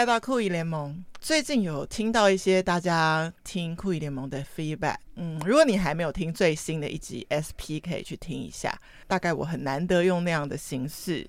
[0.00, 1.04] 来到酷姨联盟。
[1.20, 8.74] 最近有听到一些大家听酷姨联盟的 feedback，嗯，如果你还没有听最新的一集 SP，可以去听一下。
[9.06, 11.28] 大概我很难得用那样的形式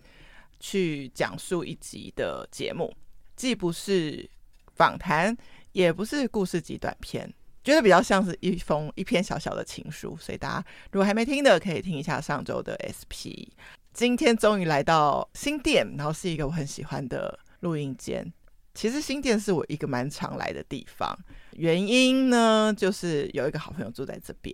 [0.62, 2.96] 去讲述一集的节目，
[3.36, 4.26] 既不是
[4.74, 5.36] 访谈，
[5.74, 7.30] 也不是故事集短片，
[7.66, 10.16] 觉得比较像是一封一篇小小的情书。
[10.16, 13.52] 所以大家如果还没听的，可以听一下上周的 SP。
[13.92, 18.32] 今天终于来到新店，然后是一个我很喜欢的录音间。
[18.74, 21.18] 其实新店是我一个蛮常来的地方，
[21.52, 24.54] 原因呢，就是有一个好朋友住在这边。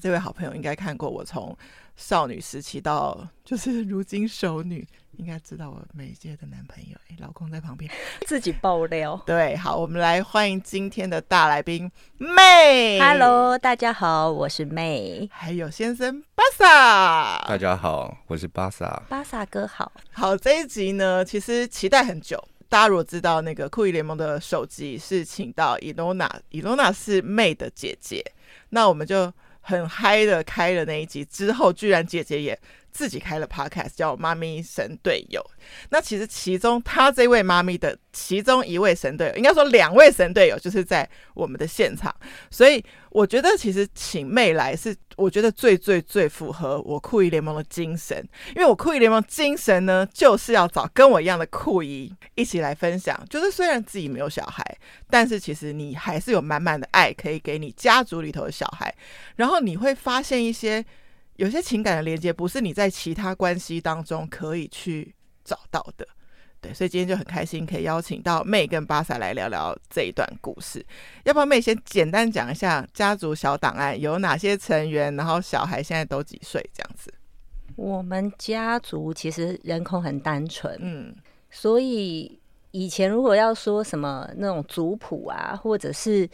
[0.00, 1.54] 这位好朋友应该看过我从
[1.94, 4.86] 少女时期到就是 如今熟女，
[5.18, 6.96] 应该知道我每届的男朋友。
[7.10, 7.90] 哎，老公在旁边
[8.26, 9.20] 自己爆料。
[9.26, 12.98] 对，好，我们来欢迎今天的大来宾 May。
[12.98, 15.28] Hello，大家好，我是 May。
[15.30, 17.44] 还有先生巴萨。
[17.46, 19.02] 大家好，我是巴萨。
[19.10, 19.92] 巴萨哥好。
[20.12, 22.42] 好，这一集呢，其实期待很久。
[22.70, 28.24] 大家如果知道那个酷姨联盟的首集是请到伊诺娜，伊诺娜是妹的姐姐，
[28.68, 32.56] 那我们就很嗨的开了那一集之后，居然姐姐也
[32.92, 35.44] 自己开了 podcast，叫妈咪神队友。
[35.88, 42.14] 那其实其中她这位妈咪的其中一位神队友，应该说两位神队友，就是在我们的现场。
[42.52, 48.26] 所以我觉得其实请妹来是我觉得最最最符合我酷姨联盟的精神，
[48.56, 53.22] 因为我酷姨联盟精神呢，就是要找跟我一样的酷姨一起来分享。
[53.28, 54.64] 就是虽然自己没有小孩，
[55.08, 58.94] 但是其实你还是有满满的爱可以给你家族里头的小孩，
[59.36, 60.84] 然后你会发现一些。
[61.36, 66.06] 有些情感的连接不是你在其他关系当中可以去找到的，
[66.60, 70.84] 对，所以今天就很开心可以邀请到 May 跟巴萨来聊聊这一段故事。
[71.24, 77.12] 要不要 May 先简单讲一下家族小档案有哪些成员，然后小孩现在都几岁这样子？
[77.76, 81.14] 我们家族其实人口很单纯，嗯，
[81.50, 82.38] 所以
[82.72, 86.28] 以前如果要说什么那种族谱啊，或者是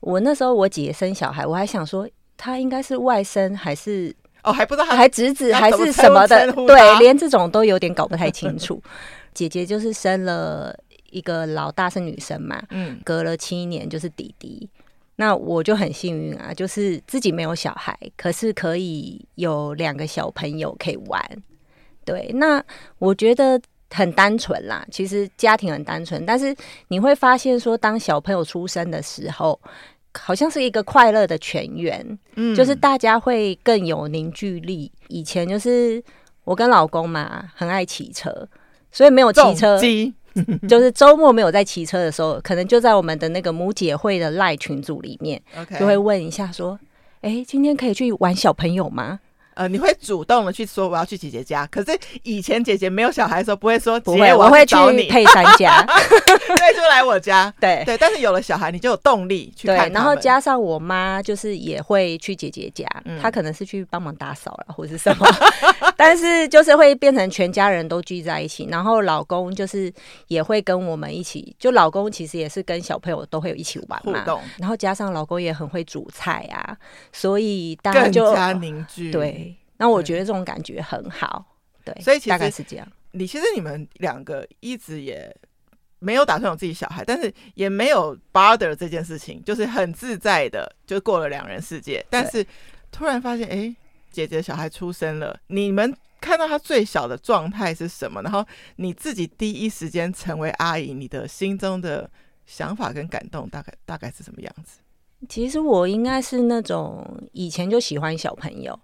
[0.00, 4.14] 我那时候我姐生小孩，我还想说她应该是外甥还是。
[4.44, 8.82] 哦，还不知道还侄子还是什么的，对，连这种都有点搞不太清楚。
[9.34, 10.74] 姐姐就是生了
[11.10, 14.68] 一个老大是女生嘛，嗯，隔了七年就是弟弟。
[15.16, 21.42] 那我就很幸运啊，就是自己没有小孩，可是可以有两个小朋友可以玩。
[22.04, 22.62] 对，那
[22.98, 23.60] 我觉得
[23.90, 26.54] 很单纯啦，其实家庭很单纯，但是
[26.88, 29.60] 你会发现说，当小朋友出生的时候。
[30.14, 34.92] 好像是一个快乐的全员，嗯，就是大家会更有凝聚力。
[35.08, 36.04] 以前就是
[36.44, 38.46] 我跟老公嘛，很爱骑车，
[38.92, 39.78] 所以没有骑车，
[40.68, 45.40] 就是周末没有在骑车的时候，可能就在我们的那个母姐会的赖群组里面.
[45.78, 46.78] 就会问一下说
[47.22, 49.20] ：“哎、欸，今天可以去玩小朋友吗？”
[49.54, 54.76] 呃，你会主动的去说我要去姐姐家，可是以前姐姐没有小孩的时候不会说，不会，我会去
[55.08, 57.98] 佩珊家，对，就来我家，对对。
[57.98, 59.88] 但是有了小孩，你就有动力去看。
[59.88, 65.26] 对，然后加上我妈就是也会去姐姐家，嗯、她可能是去帮忙打扫了或者是什么，
[65.96, 69.92] 但是就是会变成全家人都聚在一起，然后老公就是
[70.28, 74.40] 也会跟我们一起，就老公其实也是跟小朋友都会有一起玩嘛，互动。
[74.58, 76.76] 然后加上老公也很会煮菜啊，
[77.12, 79.51] 所以大家就更加凝聚，对。
[79.76, 81.44] 那我觉得这种感觉很好，
[81.84, 82.86] 对，所以其实大概是这样。
[83.12, 85.34] 你其实你们两个一直也
[85.98, 92.04] 没有打算有自己小孩，但是也没有 bother 这件事情，就是很自在的就过了两人世界。
[92.08, 92.46] 但是
[92.90, 93.74] 突然发现，哎，
[94.10, 98.22] 姐姐小孩出生了，你们看到他最小的状态是什么？
[98.22, 98.46] 然后
[98.76, 102.08] 你自己第一时间成为阿姨，你的心中的
[102.46, 104.78] 想法跟感动大概大概是什么样子？
[105.28, 108.78] 其实我应该是那种以前就喜欢小朋友。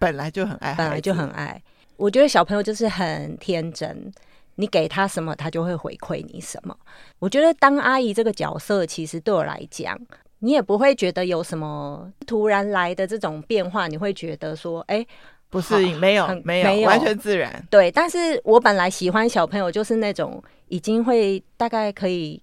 [0.00, 1.62] 本来就很爱，本来就很爱。
[1.96, 4.10] 我觉得小朋友就是很天真，
[4.54, 6.76] 你给他什么，他就会回馈你什么。
[7.18, 9.96] 我觉得当阿姨这个角色，其实对我来讲，
[10.38, 15.06] 你也不会觉得有什么突然来的这种变化，你会觉得说，哎，
[15.50, 17.62] 不适应，没有，没有，没有，完全自然。
[17.70, 22.42] 对，但是我本来喜欢小朋友，就是那种已经会大概可以。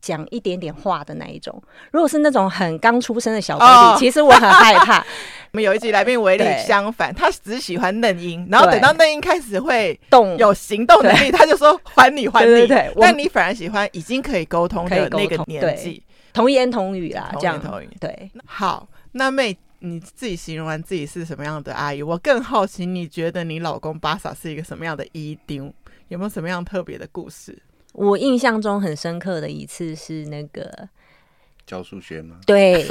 [0.00, 5.04] 讲一点点话的那一种，如果是那种很刚出生的小 baby，哦，其实我很害怕。
[5.50, 12.50] 我们有一集来宾维力相反，他只喜欢嫩音，然后等到嫩音开始会动有行动能力，他就说还你还你。
[12.50, 16.02] 对对对，但你反而喜欢已经可以沟通的那个年纪，
[16.34, 17.96] 童言童语啦，这样童言童语。
[17.98, 25.72] 对，好，那 May 你自己形容完自己是什么样的阿姨，我更好奇，你觉得你老公巴萨是一个什么样的姨丁？
[26.08, 27.58] 有没有什么样特别的故事？
[27.92, 30.88] 我印象中很深刻的一次是那个
[31.66, 32.36] 教数学吗？
[32.46, 32.88] 对， 你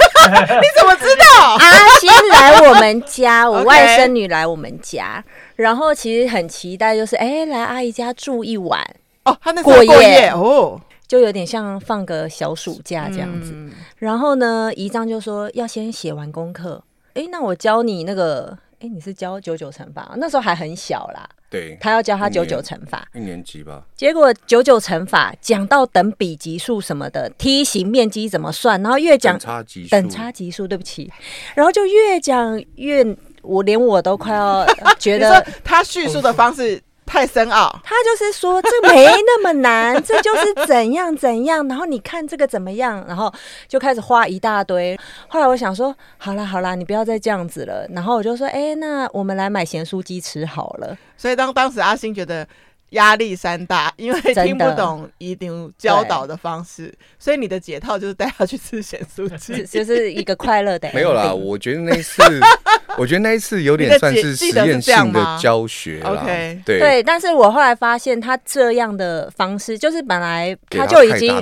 [0.78, 1.54] 怎么知道？
[1.54, 5.24] 阿星来我们家， 我外甥女来我们家，
[5.56, 8.80] 然后其实很期待，就是哎、欸，来阿姨家住一晚
[9.24, 10.80] 哦，他那过夜哦。
[11.08, 13.52] 就有点像放个小暑假这样子。
[13.54, 16.84] 嗯、然后呢，姨丈就说要先写完功课。
[17.14, 20.12] 哎，那我教你那个，哎，你是教九九乘法？
[20.18, 21.26] 那时候还很小啦。
[21.50, 23.84] 对，他要教他九九乘法，一年级吧。
[23.96, 31.10] 结果九九乘法讲到等比级数什么的，梯形面积怎么算，然后越讲等差级数，等差级数，对不起，
[31.54, 33.04] 然后就越讲越，
[33.42, 34.66] 我连我都快要
[34.98, 36.82] 觉得他叙述的方式。
[37.08, 43.32] 太深奥，他就是说这没那么难， 这就是怎样怎样，然后你看这个怎么样，然后
[43.66, 44.96] 就开始画一大堆。
[45.26, 47.86] 后来我想说，好啦好啦，你不要再这样子了。
[47.90, 50.96] 然后我就说，哎，那我们来买咸酥鸡吃好了。
[51.16, 52.46] 所以当当时阿星觉得。
[52.90, 60.90] 压力山大，因为听不懂一定教导的方式，所以你的解套就是带他去吃咸酥鸡， 就是一个快乐的。
[60.94, 62.22] 没有啦，我觉得那一次，
[62.96, 66.10] 我觉得那一次有点算是实验性的教学啦。
[66.12, 71.34] OK，对对，但是我后来发现他这样的方式，就是本来他就已经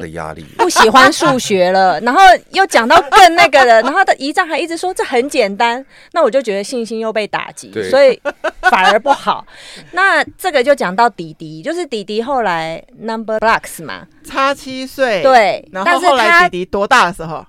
[0.56, 2.20] 不喜欢数学了，然后
[2.50, 8.20] 又讲到更那个了，然后他姨丈还一直说这很简单，那我就觉得信心又被打击，所以
[8.62, 9.46] 反而不好。
[9.92, 11.35] 那这个就讲到底。
[11.38, 17.44] 弟就是弟弟，后来 Number Blocks 嘛，差七岁，对，然后后来弟弟多大的时候？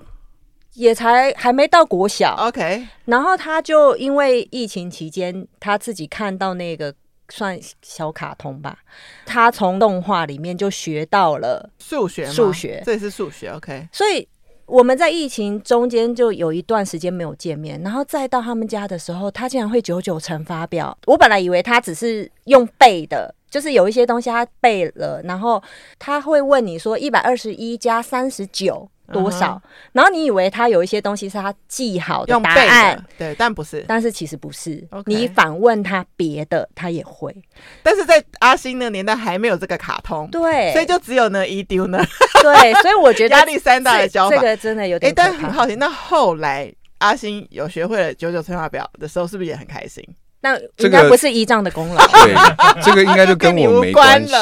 [0.74, 2.88] 也才还没到国小，OK。
[3.06, 6.94] 然后他就因为疫情期间，他自己看到那个
[7.30, 8.78] 算小卡通吧，
[9.25, 13.88] 他从动画里面就学到了数学，数学，这也是数学，OK。
[13.92, 14.28] 所以。
[14.68, 20.98] 我们在疫情中间就有一段时间没有见面，然后再到他们家的时候，他竟然会九九乘法表。
[21.06, 25.62] 我本来以为他只是用背的，就是有一些东西他背了，然后
[26.00, 28.90] 他会问你说一百二十一加三十九。
[29.14, 29.62] 多少？Uh huh.
[29.94, 33.86] 然后你以为他有一些东西是他记好的答案，对，但不是。
[33.88, 34.86] 但是其实不是。
[35.06, 37.34] 你反问他别的，他也会。
[37.82, 42.04] 但是在阿星那个年代还没有这个卡通，对，所以就只有呢一丢呢。
[42.42, 45.10] 对， 所以我觉得压力山大的教法，这个真的有点。
[45.10, 50.04] 哎，但很好奇，那后来阿星有学会了九九乘法表的时候，是不是也很开心？
[50.48, 52.06] 那应该不是依仗的功劳。
[52.08, 52.34] 对，
[52.82, 54.34] 这个应该就跟我没关系。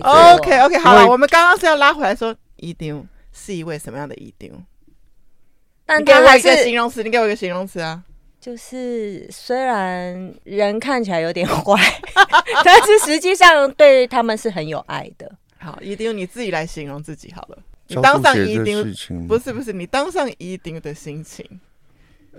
[0.00, 3.04] OK OK，好了，我们刚刚是要拉回来说一丢。
[3.32, 4.50] 是一位什么样的一丢？
[5.86, 8.02] 但给我一个形容词，你给我一个形容词啊！
[8.40, 11.80] 就是虽然人看起来有点坏，
[12.64, 15.30] 但是实际上对他们是很有爱的。
[15.58, 17.58] 好，姨丈你自己来形容自己好了。
[17.86, 21.46] 你当上姨丈，不是不是，你当上姨丈的心情。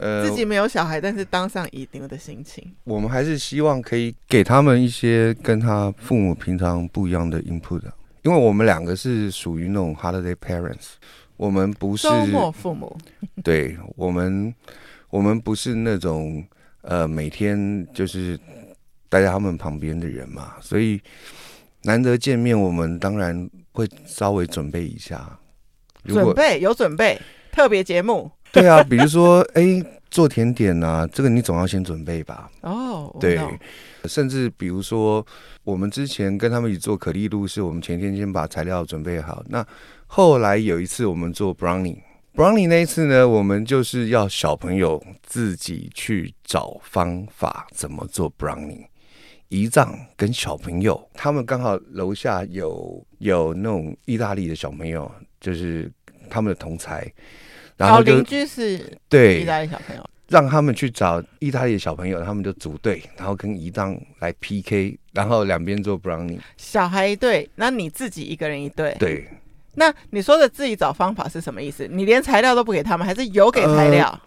[0.01, 2.73] 呃，自己没有小孩，但是当上姨丈的心情。
[2.83, 7.81] 我们还是希望可以给他们一些跟他父母平常不一样的 input。
[8.23, 10.93] 因为我们两个是属于那种 holiday parents，
[11.37, 12.95] 我们不是周末父母，
[13.43, 14.53] 对我们，
[15.09, 16.43] 我们不是那种
[16.81, 18.39] 呃每天就是
[19.09, 21.01] 待在他们旁边的人嘛，所以
[21.83, 25.39] 难得见面，我们当然会稍微准备一下。
[26.05, 27.19] 准备有准备
[27.51, 32.51] 特别节目， 对啊，比如说哎做甜点啊，这个你总要先准备吧。
[32.61, 33.39] 哦，对。
[34.05, 35.23] 甚至比如说，
[35.63, 39.43] 我们之前跟他们一起做可丽露，是我们前天先把材料准备好。
[39.47, 39.63] 那
[40.07, 48.85] 后来有一次我们做 brownie，brownie 那一次呢，我们就是要小朋友自己去找方法怎么做 brownie。
[49.49, 55.91] 姨丈跟小朋友，他们刚好楼下有有那种意大利的小朋友，就是
[56.27, 57.07] 他们的同侪，
[57.81, 60.03] 然后邻居是对意大利小朋友。
[60.27, 66.39] 让他们去找意大利的小朋友，他们就组队，然后跟仪仗来 PK，然后两边做 brownie。
[66.55, 68.95] 小孩一队，那你自己一个人一队。
[68.97, 69.27] 对。
[69.75, 71.85] 那你说的自己找方法是什么意思？
[71.91, 74.07] 你连材料都不给他们，还是有给材料？
[74.07, 74.21] 呃，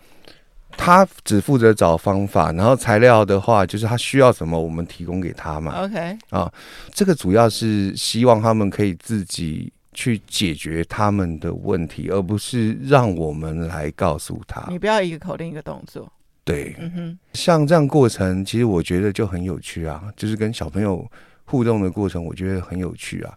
[0.76, 5.84] 他只负责找方法，然后材料的话，就是他需要什么，我们提供给他嘛。
[5.84, 6.18] OK。
[6.28, 6.52] 啊，
[6.92, 9.73] 这个主要是希望他们可以自己。
[9.95, 14.67] 去解决他们的问题，而不是让我们来告诉他。
[14.69, 16.13] 你不要一个口令一个动作。
[16.45, 21.11] 对，嗯哼，像这样过程，其实我觉得就很有趣啊，就是跟小朋友
[21.45, 23.35] 互动的过程，我觉得很有趣啊。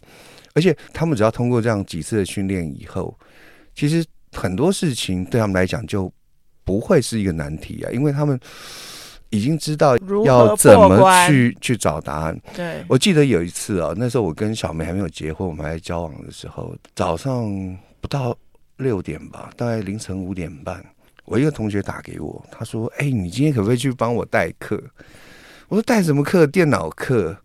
[0.53, 3.17] 而且他们只要通过这样几次的训练以后，
[3.73, 6.11] 其实很多事情对他们来讲就
[6.65, 8.37] 不会是一个难题啊，因为他们。
[9.29, 12.39] 已经知道要怎么去去找答案。
[12.55, 17.45] 对，我记得有一次啊，那时候我跟小梅还没有结婚，我们还在交往的时候，早上
[17.99, 18.35] 不到
[18.77, 20.83] 六点吧，大概凌晨五点半，
[21.25, 24.81] 我一个同学打给我，他说：“哎，你今天可不可以去帮我代课？”
[25.67, 26.47] 我说：“代什么课？
[26.47, 27.35] 电脑课。”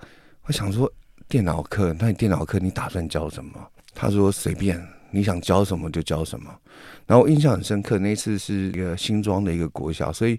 [0.46, 0.90] 我想说
[1.28, 1.94] ：“电脑课？
[1.98, 3.52] 那你电脑课你打算教什么？”
[3.94, 6.54] 他说：“随便，你想教什么就教什么。”
[7.06, 10.38] 然后我印象很深刻，那次是一个新庄的一个国小，所以。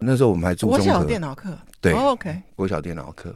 [0.00, 3.34] 那时候我们还住中和电脑课，对、oh, OK，国小电脑课，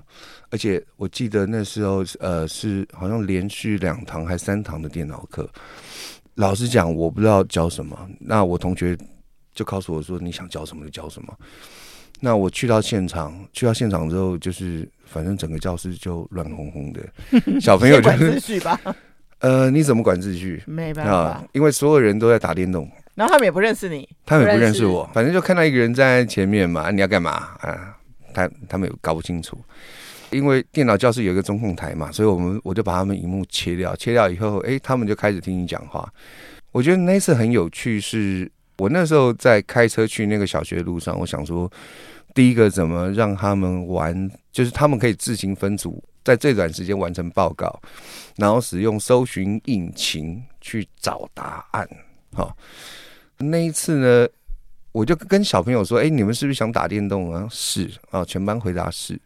[0.50, 5.48] 而且我记得那时候呃是好像连续两堂还三堂的电脑课。
[6.36, 8.96] 老实讲，我不知道教什么，那我同学
[9.54, 11.32] 就告诉我说，你想教什么就教什么。
[12.18, 17.00] 那我去到现场，去到现场之后，就是反正整个教室就乱哄哄的，
[17.60, 18.80] 小朋友就是管秩序吧。
[19.40, 20.62] 呃，你怎么管秩序？
[20.66, 22.90] 没办法、呃，因为所有人都在打电动。
[23.14, 27.30] 然后他们也不认识你，他们也不认识我，反正就看到一个人站在前面嘛，你要干嘛
[27.60, 27.96] 啊？
[28.34, 29.56] 他他们也搞不清楚，
[30.30, 36.12] 因为电脑教室有一个中控台嘛，所以我们我就把他们荧幕切掉，切掉以后，哎，他们就开始听你讲话。
[36.72, 41.70] 我觉得那次很有趣是，是我那时候在开车去那个小学的路上，我想说，
[42.34, 47.80] 第一个怎么让他们玩，就是他们可以自行分组，在最短时间完成报告，
[48.34, 51.88] 然后使用搜寻引擎去找答案，
[52.34, 52.56] 好。
[53.50, 54.28] 那一次呢，
[54.92, 59.20] 我就跟小朋友说：“哎，你们是不是想打电动啊？”“是啊。”全班回答是。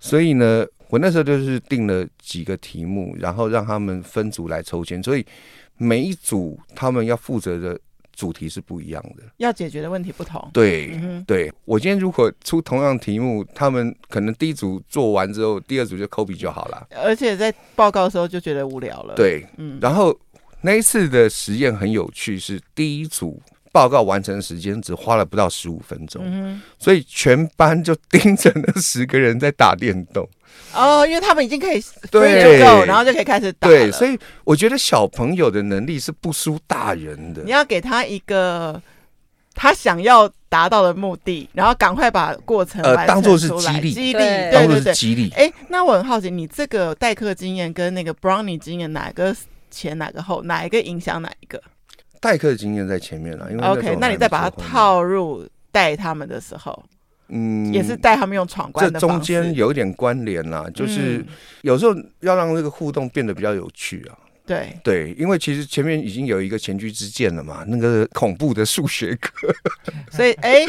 [0.00, 5.02] 所以呢，我那时候就是定了几个题目，然后让他们分组来抽签。
[5.02, 5.26] 所以
[5.76, 7.78] 每一组他们要负责的
[8.14, 10.48] 主题是不一样的，要解决的问题不同。
[10.52, 11.52] 对，嗯、对。
[11.64, 16.86] 我今天如果出同样题目，他们可能第一组做完之后，第二组就抠笔就好了。
[16.94, 19.14] 而且在报告的时候就觉得无聊了。
[19.14, 19.78] 对，嗯。
[19.80, 20.16] 然后。
[20.60, 30.28] 那一次的实验很有趣，是第一组报告完成时间只花了不到十五分钟，嗯，所以全班就盯着那十个人在打电动。
[30.74, 33.68] 哦，因为他们已经可以对，然后就可以开始打。
[33.68, 37.42] 对，所以我觉得小朋友的能力是不输大人的。
[37.44, 38.80] 你要给他一个
[39.54, 45.30] 他想要达到的目的，然后赶快把过程呃当做是激励，激励，对对对，激励。
[45.36, 49.36] 哎，那我很好奇，你这个代课经验跟那个 Brownie 经验哪个？
[49.70, 51.62] 前哪个后哪一个影响哪一个？
[52.20, 56.84] 代课的经验在前面了，因为 OK，那你再把它套入带他们的时候，
[57.28, 58.98] 嗯，也是带他们用闯关的。
[58.98, 61.24] 这中间有一点关联啦，就是
[61.62, 64.18] 有时候要让这个互动变得比较有趣啊。
[64.48, 69.30] 对对，因为其实前面已经有一个前车之鉴了嘛，那个恐怖的数学课，
[70.10, 70.64] 所以哎，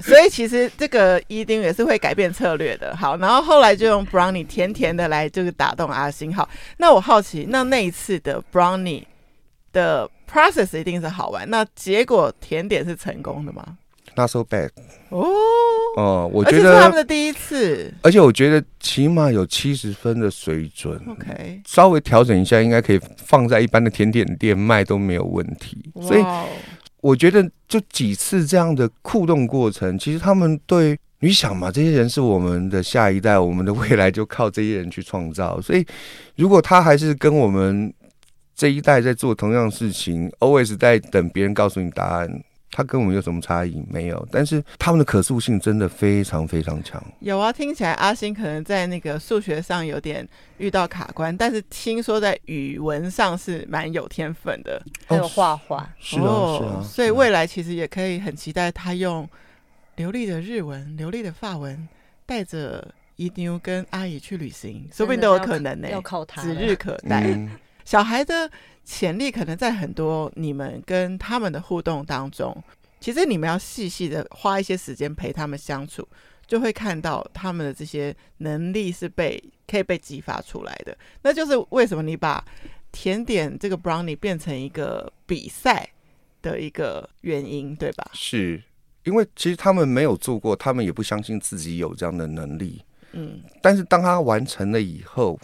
[0.00, 2.94] 所以其实这个一丁也是会改变策略的。
[2.94, 6.34] 好，然后后来就用 Brownie 甜甜的来就是打动阿星。
[6.34, 9.04] 好，那我好奇，那那一次的 Brownie
[9.72, 13.78] 的 process 一定是好玩，那结果甜点是成功的吗
[14.16, 14.70] ？Not so bad。
[15.10, 15.26] 哦
[15.96, 21.00] 哦，我觉得是他们的第一次，而且我觉得起码有七十分的水准。
[21.08, 25.78] OK，稍微调整一下，应该可以放在一般的甜点店卖都没有问题。
[26.02, 26.24] 所以
[27.00, 35.60] 我觉得就几次这样的互动过程，其实他们对你想嘛，这些人是我们的下一代，我们的未来就靠这些人去创造。
[35.60, 35.86] 所以
[36.34, 37.94] 如果他还是跟我们
[38.56, 42.42] 这一代在做同样的事情，always 在等别人告诉你答案。
[42.76, 43.80] 他跟我们有什么差异？
[43.88, 47.00] 没有，但是他们的可塑性真的非常非常强。
[47.20, 50.28] 有啊，听起来阿星可能在那个数学上有点
[50.58, 55.88] 遇到卡关，但是听说在语文上是蛮有天分的，还有画画。
[56.00, 56.82] 是啊，是啊。
[56.82, 59.28] 所以未来其实也可以很期待他用
[59.94, 61.88] 流利的日文、流利的法文，
[62.26, 65.92] 带着姨妞跟阿姨去旅行，说不定都有可能呢、欸。
[65.92, 67.22] 要靠他，指日可待。
[67.28, 67.50] 嗯、
[67.84, 68.50] 小孩的。
[68.86, 72.54] 潜力可能在很多你们跟他们的互动当中，
[73.00, 76.06] 其实你们要细细的花一些时间陪他们相处，
[76.46, 80.94] 就会看到他们的这些能力是被可以被激发出来的。
[81.22, 82.44] 那就是为什么你把
[82.92, 85.88] 甜点这个 brownie 变成一个比赛
[86.42, 88.10] 的一个原因，对吧？
[88.12, 88.62] 是
[89.04, 92.84] 因为其实他们没有做过，他们也不相信自己有这样的能力。
[93.12, 95.40] 嗯，但是当他完成了以后。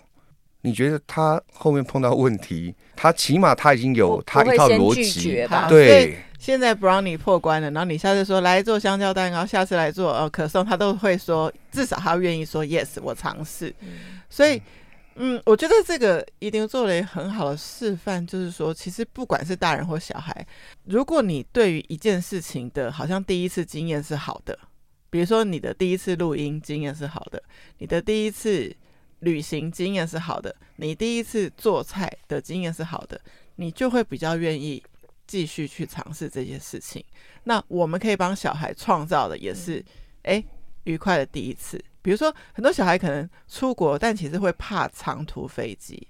[0.63, 6.19] 你觉得他后面碰到问题，他起码他已经有他一套逻辑，对。
[6.39, 13.69] 现在 Brownie 破关了，然后你下次说来做香蕉蛋糕，下次来做呃可颂，他都会说，至少他愿意说 yes，我尝试。
[13.81, 14.63] 嗯、所以，
[15.17, 20.47] 嗯，我觉得这个一定做了很好的示范，就是说，其实不管是大人或小孩，
[20.85, 24.59] 如果你对于一件事情的好像第一次经验是好的，
[25.11, 27.43] 比如说你的第一次录音经验是好的，
[27.77, 28.75] 你的第一次。
[29.21, 33.21] 旅行经验是好的，你第一次做菜的经验是好的，
[33.57, 34.83] 你就会比较愿意
[35.27, 37.05] 继续去尝试这些事情。
[37.45, 39.85] 那我们可以帮小孩创造的也是，
[40.23, 40.43] 哎，
[40.85, 41.83] 愉快的第一次。
[42.03, 46.09] 比如说，很多小孩可能出国，但其实会怕长途飞机，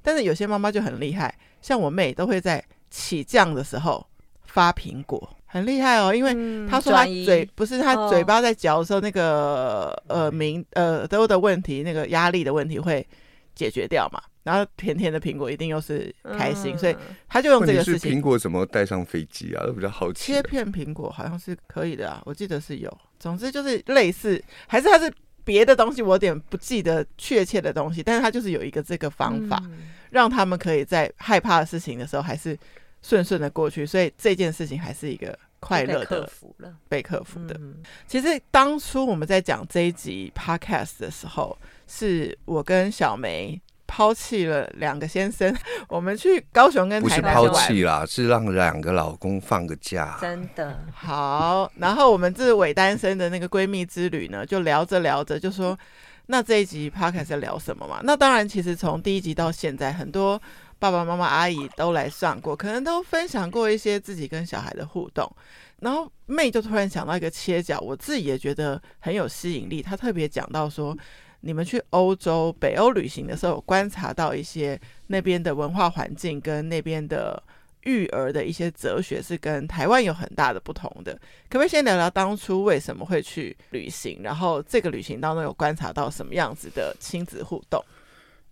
[0.00, 4.06] 但是有些妈妈就很厉害，像我妹都会在起降的时候
[4.52, 5.36] 发苹果。
[5.46, 6.32] 很厉害哦，因为
[6.66, 13.06] 他说他嘴不是他嘴巴在嚼的时候，那个耳鸣呃都的问题，那个压力的问题会
[13.54, 14.20] 解决掉嘛。
[14.44, 16.96] 然后甜甜的苹果一定又是开心，嗯、所以
[17.28, 18.16] 他就用这个事情。
[18.16, 19.64] 苹果怎么带上飞机啊？
[19.66, 20.32] 都比较好奇。
[20.32, 22.98] 切片苹果好像是可以的啊，我记得是有。
[23.20, 25.12] 总之就是类似，还是它是
[25.44, 28.02] 别的东西，我有点不记得确切的东西。
[28.02, 32.58] 但是它就是有一个这个方法，嗯、让他们可以在害怕的事情的时候还是
[33.02, 33.84] 顺顺的过去。
[33.84, 37.54] 所以这件事情还是一个快乐的克服了，被克服的。
[37.60, 41.56] 嗯、其实当初我们在讲这一集 podcast 的时候，
[41.86, 43.60] 是我跟小梅。
[43.94, 45.54] 抛弃了两个先生，
[45.86, 47.34] 我们去高雄跟台南。
[47.34, 50.16] 不是抛弃啦，是让两个老公放个假。
[50.18, 55.78] 真的好，然后我们这伪单身的那个闺蜜之旅呢，就聊着聊着就说，
[56.24, 58.00] 那这一集 podcast 要聊什么嘛？
[58.02, 60.40] 那当然，其实从第一集到现在，很多
[60.82, 65.30] 爸爸妈妈、阿姨都来上过，可能都分享过一些自己跟小孩的互动。
[65.78, 69.80] 然后妹就突然想到一个切角，我自己也觉得很有吸引力。
[69.80, 70.96] 她特别讲到说。
[71.44, 77.42] 你们去欧洲、北欧旅行的时候，观察到一些那边的文化环境跟那边的
[77.80, 81.12] 育儿的一些哲学是跟台湾有很大的不同的。
[81.50, 84.20] 可不可以先聊聊当初为什么会去旅行？
[84.22, 87.84] 然后这个旅行当中有观察到什么样子的亲子互动？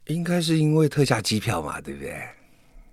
[0.07, 2.21] 应该是因为特价机票嘛，对不对？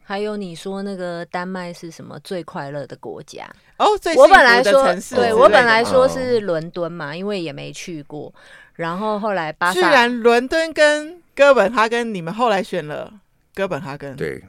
[0.03, 3.45] 还有你说那个丹麦是什么最快乐的国家？
[3.77, 8.33] 哦，最我本来说对我本来说是伦敦嘛，因为也没去过。
[8.75, 13.11] 然后后来巴萨，居然伦敦跟哥本哈根，你们后来选了
[13.53, 14.41] 哥本哈根，对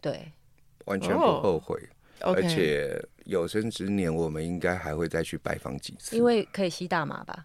[0.00, 0.32] 对，
[0.86, 1.78] 完全不后悔，
[2.20, 7.44] 而且有生之年我们应该还会再去拜访几次，因为可以吸大麻吧。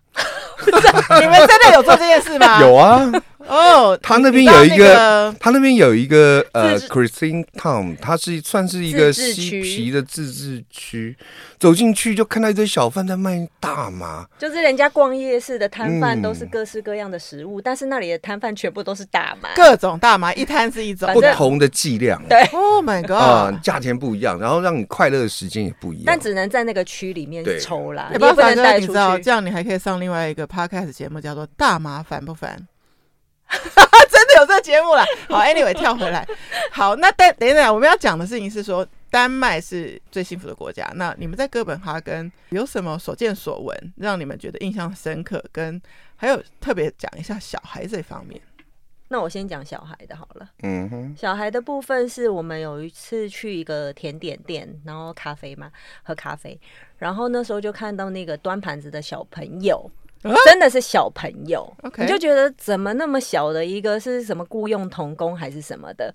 [1.22, 2.60] 你们真的有做这件事吗？
[2.62, 3.12] 有啊，
[3.48, 11.16] 哦，他那边有一个，他那边有一个呃，Christine Town，它是算是一个嬉皮的自治区，
[11.58, 21.10] 走进去就看到一堆小贩在卖大麻，就是人家逛夜市的摊贩都是各式各样的食物，但是那里的摊贩全部都是大麻，各种大麻，一摊是一种。
[21.13, 30.48] 不同的剂量，对， Oh my God，啊，价钱不一样，然后让你快乐的时间也不一样，但只能在那个区里面抽啦，也不能带出去，这样你还可以上另外一个。
[30.49, 32.67] Podcast 节目叫做《大麻烦不烦》，
[34.09, 35.05] 真的有这个节目了。
[35.29, 36.27] 好，Anyway，跳回来。
[36.71, 40.91] 好，那等等一下，我们要讲的事情是说，丹麦是最幸福的国家。
[40.95, 45.43] 那你们在哥本哈根有什么所见所闻，让你们觉得印象深刻？
[45.51, 45.79] 跟
[46.15, 48.41] 还有特别讲一下小孩这方面。
[49.12, 50.47] 那我先讲小孩的好了。
[50.62, 55.71] 嗯哼，小孩的部分是我们有一次去一个甜点店，然后咖啡嘛，
[56.03, 56.59] 喝咖啡，
[56.97, 59.89] 然后那时候就看到那个端盘子的小朋友。
[60.45, 66.13] 真的是小朋友你就觉得怎么那么小的一个是什么雇佣童工还是什么的，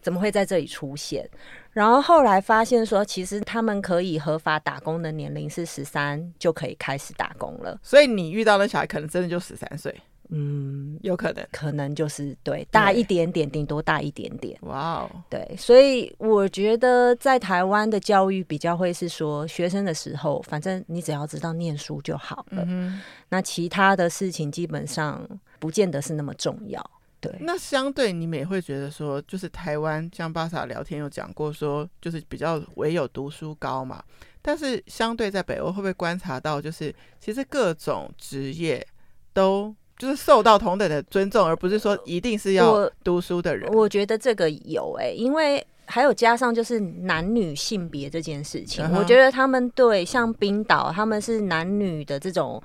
[0.00, 1.28] 怎么会在这里出现？
[1.72, 7.78] 然后后来发现说，其实他们可以合法打工的年龄是十三就可以开始打工了。
[7.82, 9.94] 所以你遇到的小孩可能真的就十三岁。
[10.30, 14.58] 嗯，有可能，可能就是对大一点点，顶多大一点点。
[14.62, 26.82] 哇哦，对，所以我觉得在台湾的教育比较会是说，学生的时候，反正你只要知道念书就好了，嗯哼，那其他的事情基本上不见得是那么重要。
[27.20, 34.02] 对，那相对你们也会觉得说，就是台湾像巴萨聊天有讲过说，就是比较唯有读书高嘛，
[34.40, 38.84] 但是相对在北欧会不会观察到，就是其实各种职业
[39.32, 39.74] 都。
[39.96, 43.70] 就是受到同等的尊重，而不是说一定是要读书的人。
[43.72, 48.98] 我，我觉得这个有哎、欸，因为还有加上就是男女性别这件事情，uh huh.
[48.98, 52.60] 我觉得他们对像冰岛，他们是男女的这种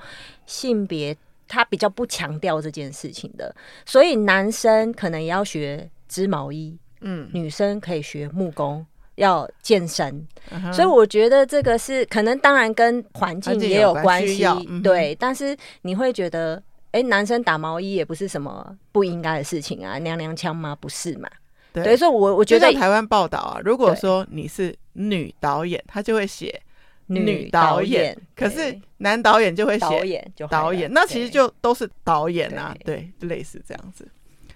[0.47, 1.15] 性别，
[1.47, 8.83] 他比较不强调这件事情的，所以男生可能也要学织毛衣，嗯，女生可以学木工，
[9.15, 10.73] 要健身，uh huh.
[10.73, 16.63] 所以我觉得这个是可能当然跟环境也有关系，嗯、对，但是你会觉得。
[16.91, 20.75] 哎，男生打毛衣也不是什么不应该的事情啊，娘娘腔吗？
[20.75, 21.30] 不是嘛？
[21.71, 26.60] 对，对，所以我我觉得台湾报道啊，如果说你是女导演，他就会写
[27.06, 30.91] 女导演；可是男导演就会写导演，就导演。
[30.91, 34.08] 那其实就都是导演啊，对，对，类似这样子。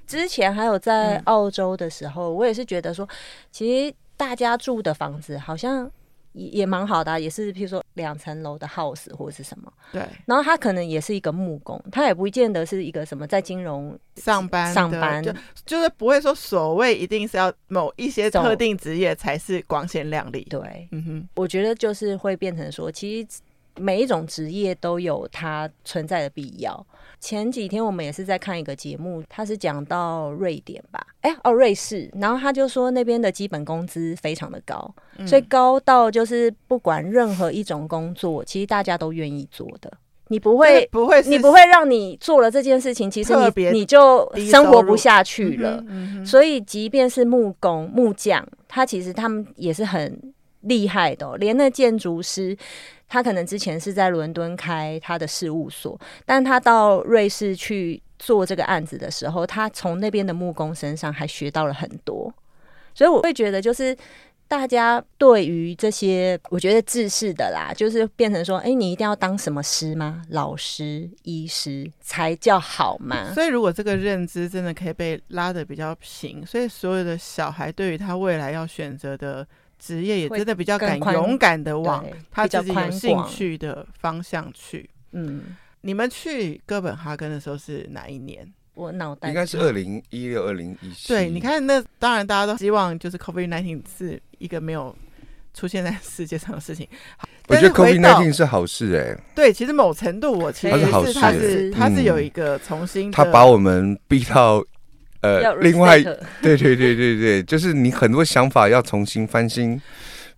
[0.08, 3.08] 之前还有在澳洲的时候，嗯、我也是觉得说，
[3.52, 5.92] 其实大家住的房子好像。
[6.34, 10.02] 也也蛮好的、啊，也是譬如说两层楼的 house 或者是什么，对。
[10.26, 15.34] 然后他可能也是一个木工，他也不见得是一个什么在金融上班上班，就
[15.66, 20.46] 就是不会说所谓一定是要某一些特定职业才是光鲜亮丽。
[20.50, 23.28] 对，嗯哼，我觉得就是会变成说，其实
[23.76, 26.86] 每一种职业都有它存在的必要。
[27.24, 39.90] 前几天我们也是在看一个节目，他是讲到瑞典吧，哎、欸、哦瑞士，然后他就说那边的基本工资非常的高，嗯、所以高到就是不管任何一种工作，其实大家都愿意做的。
[40.28, 45.82] 你不会不会，你不会让你做了这件事情，其实你你就生活不下去了。
[46.26, 50.20] 所以，即便是木工、木匠，他其实他们也是很
[50.62, 51.38] 厉害的哦。
[51.38, 52.58] 连那建筑师，
[53.14, 62.34] 他可能之前是在伦敦开他的事务所，但他到瑞士去做这个案子的时候，他从那边的木工身上还学到了很多。
[62.96, 63.96] 所以，我会觉得就是。
[64.46, 70.22] 大家对于这些，我觉得制式的啦，就是变成说，哎、你一定要当什么师吗？
[70.30, 73.34] 老师、医师才叫好吗？
[73.34, 79.48] 所以，如果这个认知真的可以被拉得比较平，所以所有的小孩对于他未来要选择的
[79.86, 84.90] 职业，也真的比较敢勇敢的往他自己有兴趣的方向去。
[85.12, 88.48] 嗯，你们去哥本哈根的时候是哪一年？
[88.76, 91.10] 我脑袋应该是二零一六、二零一七。
[91.10, 94.96] 对，你看，那当然大家都希望就是 COVID nineteen 是一个没有
[95.54, 96.88] 出现在世界上的事情。
[97.50, 99.24] 我觉得 COVID nineteen 是好事哎、欸。
[99.36, 104.64] 对，其实某程度我其实是它是它是，它是有一个重新，它把我们逼到
[105.24, 106.00] 呃另外，
[106.42, 109.82] 对对对对对，就是你很多想法要重新翻新，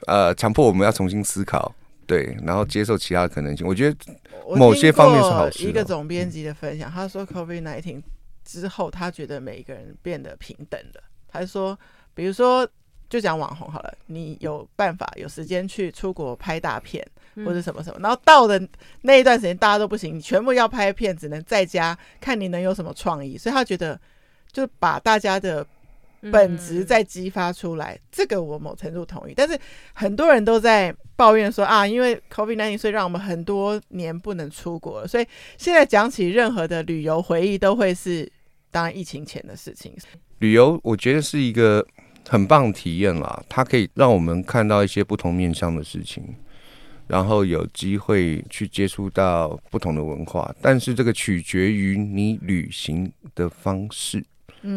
[0.08, 1.76] 呃，强迫我们要重新思考，
[2.08, 3.67] 对，然后接受其他可能性。
[3.67, 3.98] 我觉得
[4.56, 5.65] 某些方面是好事。
[5.65, 8.02] 一个总编辑的分享，他说 COVID nineteen。
[8.48, 11.02] 之后，他觉得每一个人变得平等了。
[11.28, 11.76] 他说，
[12.13, 12.69] 比如说，
[13.10, 17.04] 就讲网红好了，你有办法有时间去出国拍大片，
[17.43, 18.62] 或者什么什么，然后到的
[19.02, 23.36] 那一段时间，大家都不行，你全部要拍片，只能在家看你能有什么创意。
[23.36, 24.00] 所以他觉得，
[24.56, 25.63] 就把大家的
[26.32, 29.34] 本质再激发出来，这个我某程度同意。
[29.36, 29.60] 但是
[29.94, 35.08] 很多人都在抱怨说啊，因为 COVID nineteen，所以让我们很多年不能出国了。
[35.08, 38.32] 所以现在讲起任何的旅游回忆，都会是。
[38.72, 39.96] 当然，疫情前的事情，
[40.39, 41.88] 旅游我觉得是一个
[42.28, 43.41] 很棒体验啦。
[43.48, 46.36] 它可以让我们看到一些不同面向的事情，
[47.08, 50.54] 然后有机会去接触到不同的文化。
[50.62, 54.22] 但是这个取决于你旅行的方式。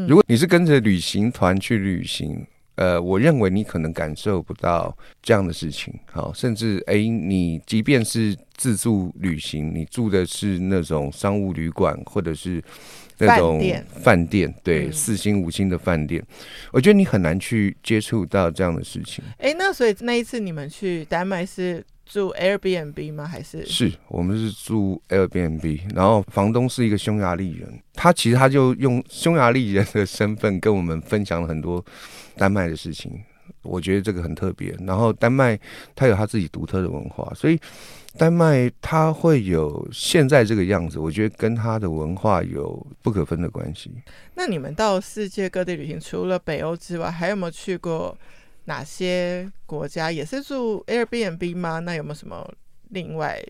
[0.07, 5.93] 如果你是跟着旅行团去旅行，呃，我认为你可能感受不到这样的事情。
[6.13, 12.63] 好，甚至哎，你即便是自助旅行，你住的是那种商务旅馆，或者是。
[13.19, 13.61] 那种
[14.03, 16.23] 饭店，对、嗯、四星五星的饭店，
[16.73, 19.25] 我觉得你很难去接触到这样的事情。
[19.39, 23.27] 哎、欸，那所以那一次你们去丹麦是住 Airbnb 吗？
[23.27, 23.67] 还是？
[23.67, 31.85] 是我们是住 Airbnb，然后房东是一个匈牙利人，他其实他就用匈牙利人的身份跟我们分享了很多
[32.37, 33.13] 丹麦的事情，
[33.63, 34.75] 我觉得这个很特别。
[34.87, 35.59] 然后丹麦
[35.95, 37.59] 它有它自己独特的文化，所以。
[38.17, 43.93] 丹麦它会有现在这个样子，我觉得跟它的文化有不可分的关系。
[44.35, 48.17] 那你们到世界各地旅行，除了北欧之外，还有没有去过
[48.65, 50.11] 哪些国家？
[50.11, 51.79] 也是住 Airbnb 吗？
[51.81, 52.51] 那有没有什么
[52.89, 53.41] 另外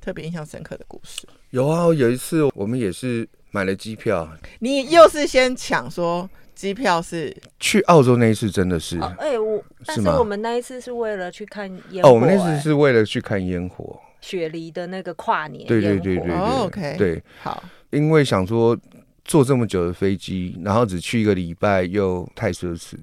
[0.00, 1.26] 特别印象深刻的故事？
[1.50, 4.28] 有啊，有一次我们也是买了机票。
[4.58, 6.28] 你又是先抢说
[6.58, 12.10] 机票是去澳洲那一次，真的是哎、哦欸，我但是我们那一次是为了去看烟火、欸。
[12.10, 13.96] 哦，我们那次是为了去看烟火。
[14.20, 18.76] 雪梨的那个跨年，对对对对对，OK，对，好，因为想说
[19.24, 22.96] 坐这么久的飞机，然后只去一个礼拜又太奢侈，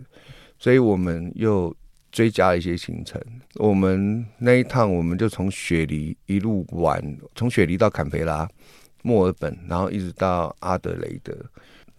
[0.60, 1.74] 所以我们又
[2.12, 3.22] 追加了一些行程。
[3.54, 7.02] 我们那一趟我们就从雪梨一路玩，
[7.34, 8.46] 从雪梨到坎培拉、
[9.02, 11.34] 墨尔本，然后一直到阿德雷德。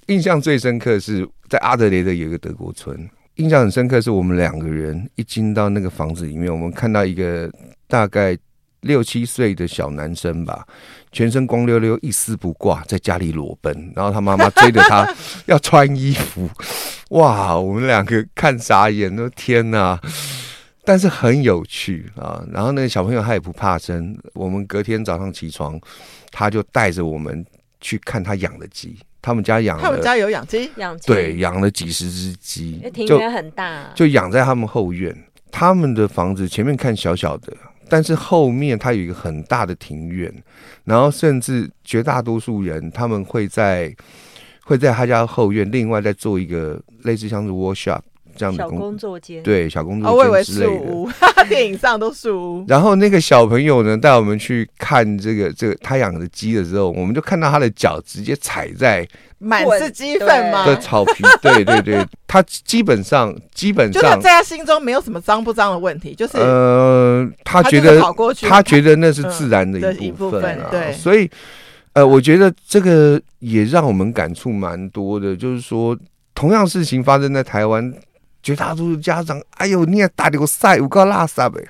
[0.06, 7.50] 印象最深刻是在阿德雷德有一个德国村，印象很深刻是我们两个人一进到那个房子里面，我们看到一个
[7.86, 8.36] 大概。
[8.82, 10.64] 六七岁的小男生吧，
[11.10, 15.12] 全身光溜溜，一丝不挂，在家里裸奔，然后他妈妈追着他
[15.46, 16.48] 要穿衣服，
[17.08, 17.58] 哇！
[17.58, 20.00] 我们两个看傻眼，都天哪！
[20.84, 22.44] 但是很有趣啊。
[22.52, 25.80] 然后那个小朋友他也不怕生，我们隔天早上起床，
[26.30, 27.44] 他就带着我们
[27.80, 28.96] 去看他养的鸡。
[29.26, 35.12] 他们家养，他们家有养鸡，养鸡，对，养了几十只鸡，庭园很大，就养在他们后院。
[35.50, 37.52] 他们的房子前面看小小的。
[37.88, 40.32] 但是后面它有一个很大的庭院，
[40.84, 43.92] 然后甚至绝大多数人他们会在
[44.62, 48.02] 会在他家后院另外再做一个类似像是 workshop
[48.36, 50.92] 这样的工，工作间，对，小工作间之类的。
[50.92, 51.08] 哦、
[51.48, 52.64] 电影上都树屋。
[52.68, 59.08] 然后那个小朋友呢带我们去看这个这个他养的鸡的时候，我们就看到他的脚直接踩在。
[59.38, 60.64] 满是鸡粪吗？
[60.64, 68.00] 的草皮，对对对，他基本上基本上就是在他心中没有什么脏不脏的问题，就是呃，他觉得
[68.40, 71.30] 他觉得那是自然的一部分啊，对，所以
[71.92, 75.94] 呃，我觉得这个也让我们感触蛮多的，就是说
[76.34, 77.92] 同样事情发生在台湾，
[78.46, 81.66] 绝大多数家长，哎呦，你也打流赛，我告垃圾呗，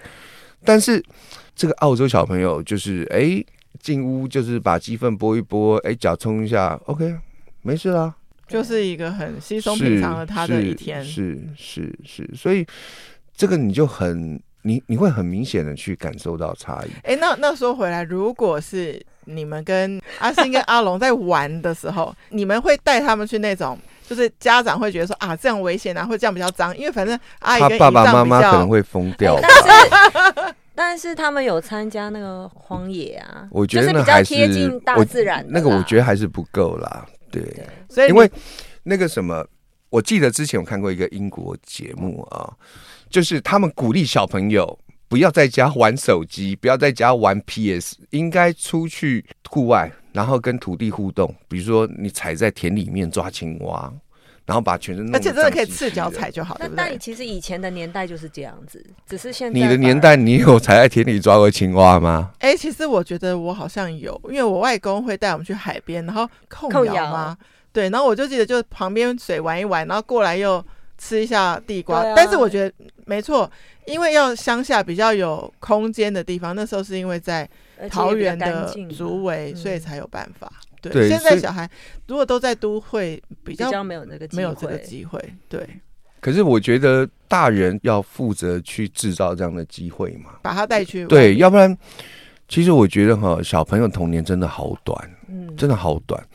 [0.62, 1.02] 但是
[1.54, 3.42] 这个澳洲小朋友就是哎。
[3.78, 7.14] 进屋就是把鸡粪拨一拨，哎，脚冲一下，OK，
[7.62, 8.12] 没事啦，
[8.48, 12.66] 就是一个很稀松平常的他的一天，是是是，是，所以
[13.36, 16.88] 这个你就很你你会很明显的去感受到差异。
[17.04, 23.78] 哎，那那说回来，如果是你们跟阿星跟阿龙在玩的时候，你们会带他们去那种？
[24.08, 29.36] 就是家长会觉得说啊，这样危险啊，或这样比较脏，因为反正阿姨跟爸爸妈妈可能会疯掉。
[29.40, 35.44] 但是，但是他们有参加那个荒野啊，我觉得那还是比较贴近大自然。
[35.48, 38.30] 那个我觉得还是不够啦，对，对所以因为
[38.84, 39.44] 那个什么，
[39.90, 42.52] 我记得之前我看过一个英国节目啊，
[43.10, 49.90] 就是他们鼓励小朋友不要在家玩手机，不要在家玩 PS，应该出去户外。
[50.12, 53.92] 然后跟土地互动，比如说你踩在田里面抓青蛙，
[54.46, 56.76] 然后把全身而且真的可以赤脚踩就好，对不对？
[56.78, 62.30] 但其实以前的年代就是这样子，只是现在你的年代，你有踩在田里抓过青蛙吗？
[62.38, 67.36] 哎、欸，其实我觉得我好像有，因为我外公会带我们去海边，然后控窑吗？
[67.70, 70.64] 对，然后我就记得就旁边水玩一玩，然后过来又
[70.98, 71.98] 吃一下地瓜。
[72.00, 73.50] 啊、但是我觉得没错，
[73.86, 77.48] 因为要乡下比较有空间的地方，那时候是因为在。
[77.90, 80.50] 桃园的竹围，所以才有办法。
[80.80, 81.68] 对，对现在小孩
[82.06, 85.22] 如果都在都会，比较，没有那个没有这个机会。
[85.46, 85.68] 对。
[86.18, 91.04] 可是我觉得大人要负责去制造这样的机会嘛，把他带去。
[91.04, 91.76] 对，要不然，
[92.48, 96.26] 其实我觉得哈，小朋友童年真的好短，嗯，真的好短。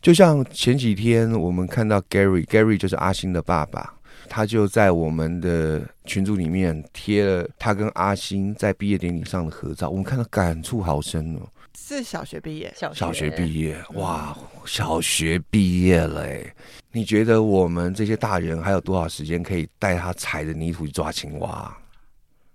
[0.00, 3.92] 就像前几天我们看到 Gary，Gary 就是阿星的爸爸。
[4.28, 11.40] 他就在我们的群组里面贴了他跟阿星在毕业典礼上的合照，我们看到感触好深哦。
[11.76, 16.54] 是小学毕业，小学，小学毕业，哇，小学毕业了哎！
[16.92, 21.76] 你觉得我们这些大人还有多少时间可以带他踩着泥土去抓青蛙？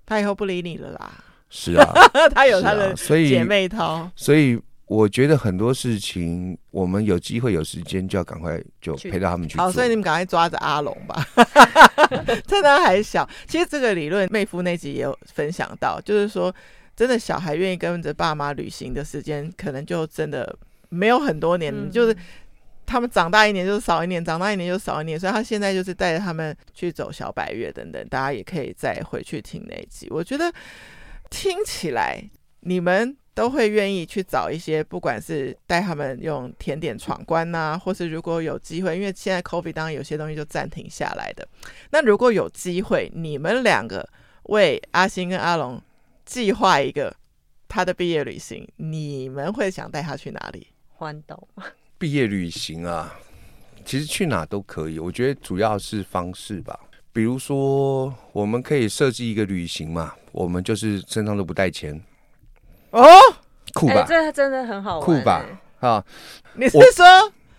[0.05, 1.11] 他以后不理你了啦。
[1.49, 1.93] 是啊，
[2.33, 4.59] 他有他的姐妹淘，所以。
[4.85, 9.63] 我觉得很多事情，我们有机会有时间就要赶快就陪着他们去做。
[9.63, 11.25] 好，所以你们赶快抓着阿龙吧，
[12.47, 13.27] 趁他还小。
[13.47, 16.53] 其实这个理论，妹夫那集也有分享到，就是说，
[16.95, 20.53] 真的小孩愿意跟着爸妈旅行的时间，可能就真的
[20.89, 22.15] 没有很多年，嗯、就是
[22.85, 25.17] 他们长大一年就少一年，长大一年就少一年。
[25.17, 30.07] 所以他现在就是带着他们去走小百月等等，大家也可以再回去听那一集。
[30.11, 30.53] 我觉得
[31.29, 32.21] 听起来
[32.59, 33.15] 你们。
[33.33, 41.47] 都会愿意去找一些，不管是带他们用甜点闯关呐、啊，或是如果有机会，因为现在 COVID 当然有些东西就暂停下来的。
[41.91, 44.07] 那如果有机会，你们两个
[44.43, 45.81] 为阿星跟阿龙
[46.25, 47.15] 计划一个
[47.67, 50.67] 他的毕业旅行，你们会想带他去哪里？
[50.89, 51.47] 环岛
[51.97, 53.15] 毕业旅行啊，
[53.83, 56.79] 其实去哪都可以，我觉得主要是方式吧。
[57.11, 61.99] 比如说，我们可以设计一个旅行嘛，我们就是身上都不带钱。
[62.93, 63.07] 哦，
[63.73, 64.05] 酷吧？
[64.07, 65.43] 这真的很好玩，酷吧？
[65.79, 66.03] 啊，
[66.53, 67.05] 你是说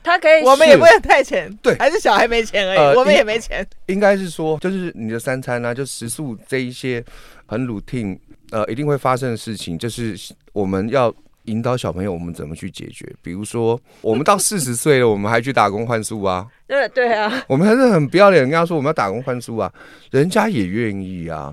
[0.02, 0.42] 他可以？
[0.44, 3.66] 我们也不会太钱，对，还是小孩没钱而已，我们也没钱。
[3.86, 7.04] 应该是说，就是你的三餐啊，就食宿这一些
[7.46, 8.16] 很 routine，
[8.52, 10.16] 呃，一定会发生的事情，就是
[10.52, 11.12] 我们要
[11.46, 13.04] 引导小朋友，我们怎么去解决？
[13.20, 16.46] 比如说，我们到 四十岁了，我们还去打工换宿啊？
[16.68, 19.72] 对对啊，我们还是很不要脸，跟他说我们要打工换宿啊，
[20.12, 21.52] 人家也愿意啊。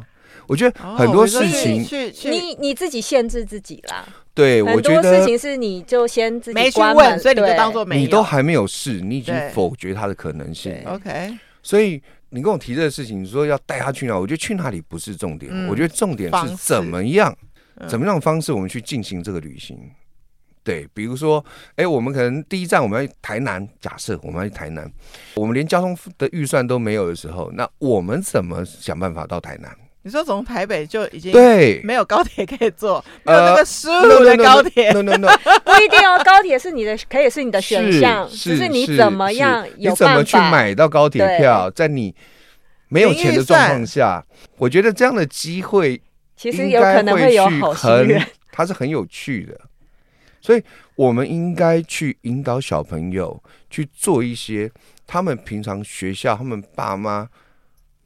[0.52, 1.82] 我觉得很多事情，
[2.30, 4.06] 你你自己限制自己啦。
[4.34, 7.98] 对，我觉得很多事情是你就先自己没去问，所以你就当做没。
[7.98, 10.76] 你都还没有试，你已经否决他的可能性。
[10.86, 11.34] OK，
[11.64, 14.20] 所以你跟我提这个事情，你说要带他去哪？
[14.20, 17.34] 我觉得去哪里不是重点，我觉得重点是怎么样，
[17.88, 19.80] 怎么样的方式我们去进行这个旅行。
[20.64, 21.44] 对，比如说，
[21.78, 24.92] 哎，我们可能第一站我们要去台南，假设我们要去台南，
[25.36, 29.74] 我们连交通的预算都没有的时候，那我们怎么想办法到台南？
[30.04, 31.82] 你说从台北就已经对。
[31.84, 35.28] 没有高铁可以坐，没有那个十五的高铁，no no no，
[35.64, 42.16] 不一定哦，高铁是你的，可以是你的选项，只是你怎么样，你怎么去买到高铁票，在你
[42.88, 44.26] 没有钱的状况下，
[44.58, 46.02] 我觉得这样的机会
[46.36, 49.60] 其实有可能会有好心人，它是很有趣的，
[50.42, 50.64] 所以
[50.96, 54.72] 我们应该去引导小朋友去做一些
[55.06, 57.30] 他们平常学校他们爸妈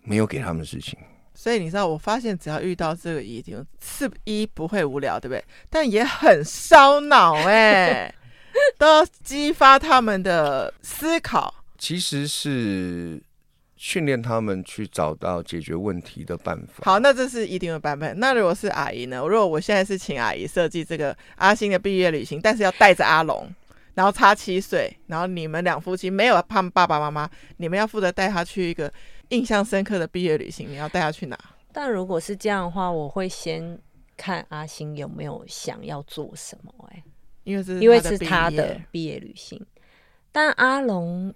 [0.03, 0.99] 没有给他们的事情。
[1.35, 5.43] 所以你知道，我发现只要遇到这个议题，是一不会无聊，对不对？
[5.69, 8.11] 但也很烧脑，哎，
[8.79, 11.53] 都要激发他们的思考。
[11.77, 13.21] 其实是
[13.75, 16.85] 训练他们去找到解决问题的办法。
[16.85, 18.17] 好，那这是一定的版本。
[18.17, 19.17] 那如果是阿姨呢？
[19.17, 23.53] 如果我现在是请阿姨设计这个阿星的毕业旅行，但是要带着阿龙，
[23.95, 28.91] 然后差七岁，然后你们两夫妻没有他们爸爸妈妈，你们要负责带他去一个。
[29.29, 31.37] 印象深刻的毕业旅行，你要带他去哪？
[31.71, 33.77] 但如果是这样的话，我会先
[34.15, 36.97] 看阿星有没有想要做什么、欸。
[36.97, 37.03] 哎，
[37.43, 39.63] 因为是因为是他的毕业旅行。
[40.31, 41.33] 但阿龙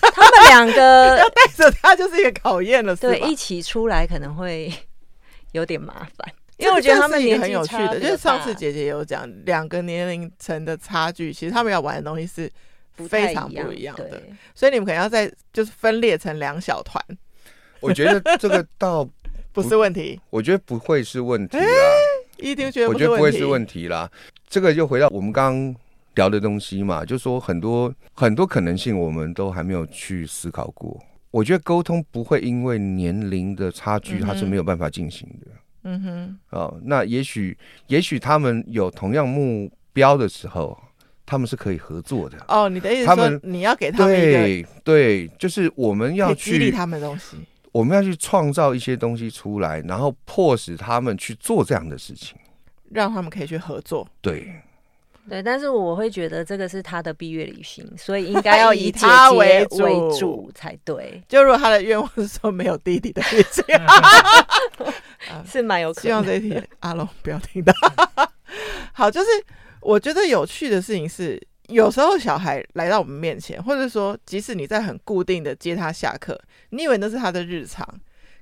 [0.00, 4.72] 他们两个 要带着他就是一个考验了，对，一起出来可能会
[5.52, 6.32] 有点麻烦。
[6.56, 12.50] 因为我觉得他们年纪很有趣的，就是上次姐姐有讲两个年龄层的差距，其实他们要玩的东西是
[13.08, 14.20] 非常不一样的，
[14.54, 17.02] 所以你们可能要在就是分裂成两小团。
[17.80, 19.08] 我觉得这个倒
[19.52, 21.64] 不是问题，我觉得不会是问题啦，
[22.38, 24.10] 一定觉得我觉得不会是问题啦。
[24.48, 25.76] 这个又回到我们刚刚
[26.14, 31.00] 聊的东西嘛，就说很多很多可能性我们都还没有去思考过。
[31.30, 35.46] 我觉得沟通不会因为年龄的差距，它是没有办法进行的。
[35.84, 40.76] 嗯哼，哦，那也许也许他们有同样目标的时候，
[41.24, 42.36] 他们是可以合作的。
[42.48, 47.36] 哦，你的意思是说你要给他们对对，就是我们要去激励他们的东西，
[47.72, 52.36] 我们要去创造一些东西出来，然后迫使他们去做这样的事情，
[52.90, 54.08] 让他们可以去合作。
[54.20, 54.52] 对。
[55.28, 59.64] 对，但是我会觉得这个是他的毕业旅行，所以应该要 以他为
[60.18, 61.22] 主才对。
[61.28, 63.64] 就如果他的愿望是说没有弟弟的事情，
[65.46, 66.02] 是蛮有可能。
[66.02, 67.72] 希望这一题阿龙不要听到。
[68.92, 69.28] 好，就是
[69.82, 76.38] 我觉得有趣的事情是，有时候小孩来到我们面前，或者说即使你在很固定的接他下课，
[76.70, 77.86] 你以为那是他的日常，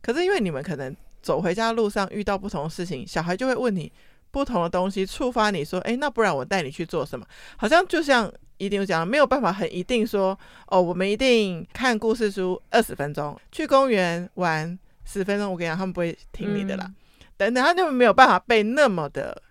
[0.03, 3.93] 可是因为你们可能走回家的路上遇到不同的事情，小孩就会问你。
[4.31, 7.27] 不同的东西触发你说，哎，那不然我带你去做什么？
[7.57, 15.51] 好像就像一定有讲，没有办法很一定说，哦，我们一定看故事书二十分钟，去公园玩十分钟。
[15.51, 16.85] 我跟你讲，他们不会听你的啦。
[16.85, 16.95] 嗯、
[17.39, 19.43] 等等，他就没有办法被那么的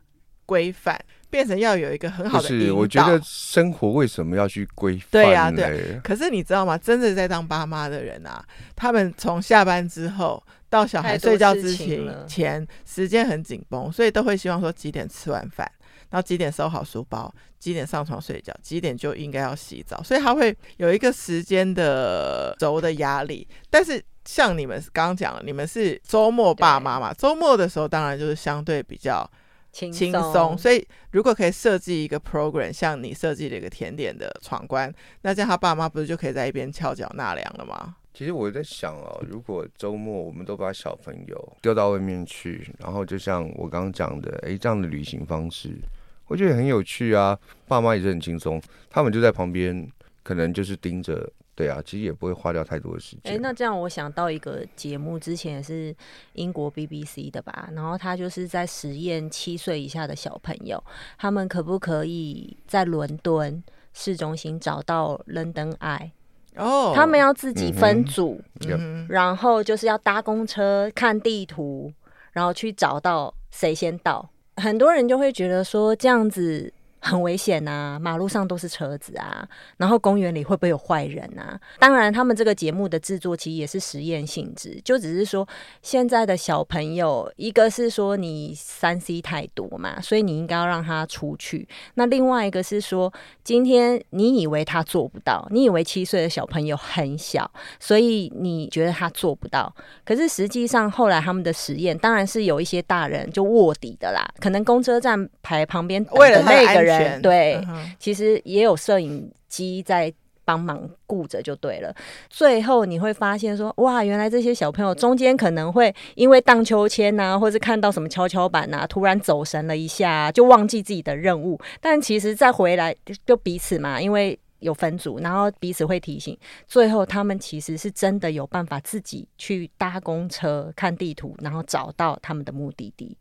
[0.46, 2.48] 规范，变成要有一个很好的。
[2.48, 5.08] 是，我觉得生活为什么要去规范？
[5.12, 6.00] 对呀、啊，对。
[6.04, 6.78] 可是你知道吗？
[6.78, 8.44] 真的在当爸妈的人啊，
[8.76, 10.42] 他们从下班之后。
[10.70, 15.66] 到小孩睡觉之前，前时间很紧绷，所以都会希望说几点吃完饭，
[16.10, 23.48] 然后几点收好书包，几点上床睡觉，几点就应该要洗澡，所以他会有一个时间的轴的压力。
[23.70, 29.26] 但是像你们刚刚讲了，你们是周末爸妈嘛，周末的时候当然就是相对比较
[29.72, 37.96] 轻松，所以如果可以设计一个 program，像你设计了一个甜点的闯关，那这样他爸妈不是就可以在一边翘脚纳凉了吗？
[38.14, 45.78] 其实我在想哦，如果周末我们都把小朋友丢到外面去，然后就像我刚刚讲的，诶，这样的旅行方式，
[46.26, 47.38] 我觉得很有趣啊。
[47.68, 49.88] 爸妈也是很轻松，他们就在旁边，
[50.24, 53.34] 可能就是盯着，对啊，其实也不会花掉太多的时间。
[53.34, 55.94] 诶，那这样我想到一个节目，之前也是
[56.34, 60.82] 英国 BBC 的吧，然后他就是在实验七岁以下的小朋友，
[61.18, 66.12] 他们可不可以在伦敦市中心找到 London Eye？
[66.58, 71.92] 哦，他们要自己分组，嗯，然后就是要搭公车、看地图，
[72.34, 74.30] 然后去找到谁先到。
[74.58, 76.72] 很多人就会觉得说这样子。
[77.00, 81.60] 很危险呐、啊，马路上都是车子啊，然后公园里会不会有坏人啊？
[81.80, 85.48] 当然，他们这个节目的制作其实也是实验性质，就只是说
[85.82, 91.68] 现在的小朋友，一个是说你三 C 太多嘛，所以你应该要让他出去。
[91.94, 99.74] 那另外一个是说，今天你以为他做不到，你以为七岁的小朋友很小，所以你觉得他做不到。
[100.04, 106.87] 可是实际上后来他们的实验，当然是有一些大人就卧底的啦，可能公车站牌旁边等的那个人。
[107.22, 110.14] 对，嗯、其实也有摄影机在
[110.46, 111.94] 帮忙顾着，就对了。
[112.30, 121.60] 最后你会发现说，哇，原来这些小朋友中间可能会因为荡秋千呐、啊，或是看到什么跷跷板呐，突然走神了一下，就忘记自己的任务。
[121.82, 122.96] 但其实再回来
[123.26, 126.38] 就彼此嘛，因为有分组，然后彼此会提醒。
[126.66, 133.18] 最后他们其实是真的有办法自己去搭公车、看地图，然后找到他们的目的地。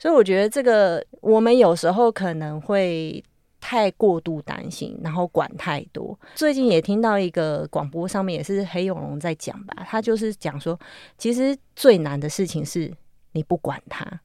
[0.00, 3.22] 所以我觉得这个我们有时候可能会
[3.60, 6.18] 太过度担心，然后管太多。
[6.34, 10.78] 最近也听到一个广播上面也是黑永龙在讲吧，他就是讲说，
[11.18, 12.90] 其实最难的事情是
[13.32, 14.20] 你不管他，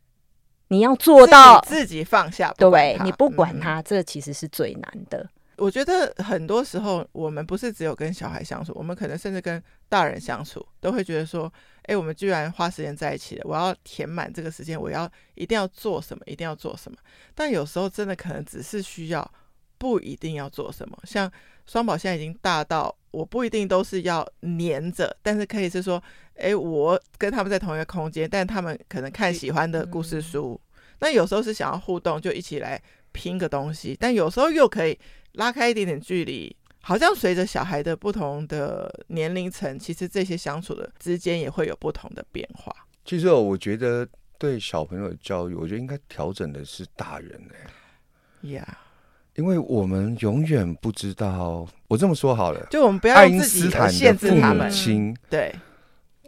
[0.69, 5.29] 你要做到自己放下，对，你不管他，这其实是最难的。
[5.57, 11.51] 我觉得很多时候我们不是只有跟小孩相处，我们可能甚至跟大人相处，都会觉得说。
[11.87, 13.43] 哎，我们居然花时间在一起了！
[13.45, 16.97] 我要填满这个时间，我要一定要做什么，一定要做什么。
[17.35, 19.33] 但有时候真的可能只是需要，
[19.77, 20.97] 不一定要做什么。
[21.03, 21.31] 像
[21.67, 26.01] 双宝现在已经大到，我不一定都是要黏着，但是可以是说，
[26.37, 30.59] 哎，我跟他们在同一个空间，但他们可能看喜欢的故事书。
[31.01, 33.95] 那有时候是想要互动，就一起来拼个东西。
[33.99, 34.97] 但有时候又可以
[35.35, 36.55] 拉开一点点距离。
[36.81, 42.71] 好像随着小孩的不同的年龄层，其实这些相处的之间也会有不同的变化。
[43.03, 44.07] 其实我觉得
[44.37, 47.69] 对小朋友的教育，我觉得应该调整的是大人哎、
[48.43, 48.53] 欸。
[48.53, 48.77] 呀，
[49.33, 54.69] 因为我们永远不知道，我这么说好了，就我们不要爱因斯坦的限制他们。
[54.69, 55.55] 亲，对，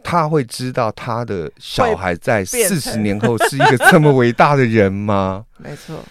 [0.02, 5.46] 他会知道他的小孩在四十年后是一个这么伟大的人吗？
[5.58, 6.02] 没错。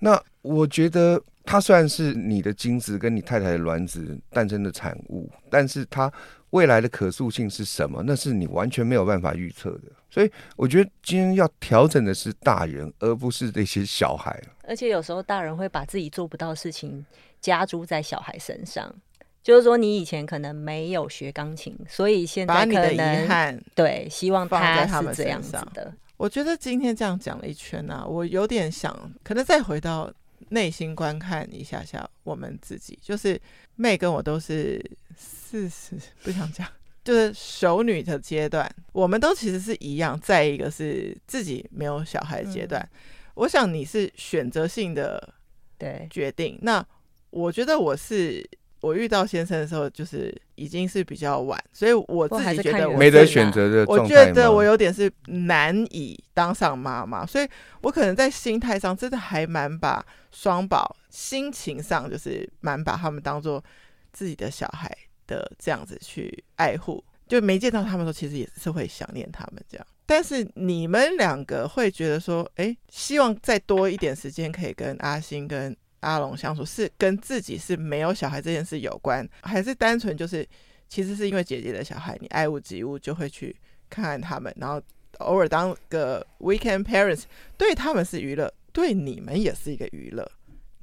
[0.00, 6.12] 那我觉得，他虽然是你的精子跟你太太的卵子诞生的产物，但是它
[6.50, 8.02] 未来的可塑性是什么？
[8.06, 9.82] 那是你完全没有办法预测的。
[10.10, 14.38] 所以我觉得今天要调整的是大人，而不是那些小孩。
[14.68, 17.04] 而且有时候大人会把自己做不到的事情
[17.40, 18.94] 加诸在小孩身上，
[19.42, 25.92] 就是说你以前可能没有学钢琴，所以现在可能把你的遗憾对希望他是这样子的。
[26.18, 30.12] 我觉得今天这样讲了一圈呢、啊，我有点想，可能再回到
[30.52, 33.40] 内心观看一下下我们自己，就是
[33.74, 34.80] 妹跟我都是
[35.16, 36.66] 四十，不想讲。
[37.02, 42.80] 就是熟女的阶段，我们都其实是一样，在一个是自己没有小孩的阶段。
[42.80, 43.00] 嗯、
[43.34, 45.34] 我想你是选择性的
[45.76, 46.86] 对决定，那
[47.30, 48.48] 我觉得我是
[48.82, 53.86] 我遇到先生的时候，就是已经是比较晚，所以我自己觉得我没得选择的。
[53.86, 57.48] 我觉得我有点是难以当上妈妈，所以
[57.80, 63.64] 我可能在心态上真的还蛮把双宝心情上就是蛮把他们当做
[64.12, 64.94] 自己的小孩。
[65.24, 69.86] 的这样子去爱护，就没见到他们的时候，其实也是会想念他们这样。
[70.04, 80.46] 但是你们两个会觉得说，哎，希望再多一点时间可以跟阿星跟阿龙相处，是跟自己是没有小孩这件事有关，还是单纯就是
[80.88, 83.56] 其实是因为姐姐的小孩，你爱屋及乌就会去
[83.90, 84.80] 看看他们，然后
[85.18, 87.24] 偶尔当个 weekend parents，
[87.56, 90.30] 对他们是娱乐，对你们也是一个娱乐。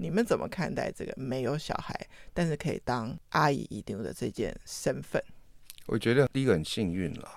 [0.02, 1.94] 你们怎么看待这个没有小孩，
[2.34, 5.22] 但是可以当阿姨一定的这件身份？
[5.88, 7.30] 我觉得第一个很幸运了，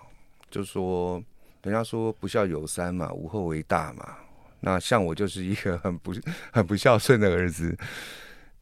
[0.48, 1.20] 就说
[1.62, 4.16] 人家说不孝有三嘛，无后为大嘛。
[4.62, 6.14] 那像我就是一个很不
[6.50, 7.76] 很不孝顺的儿子，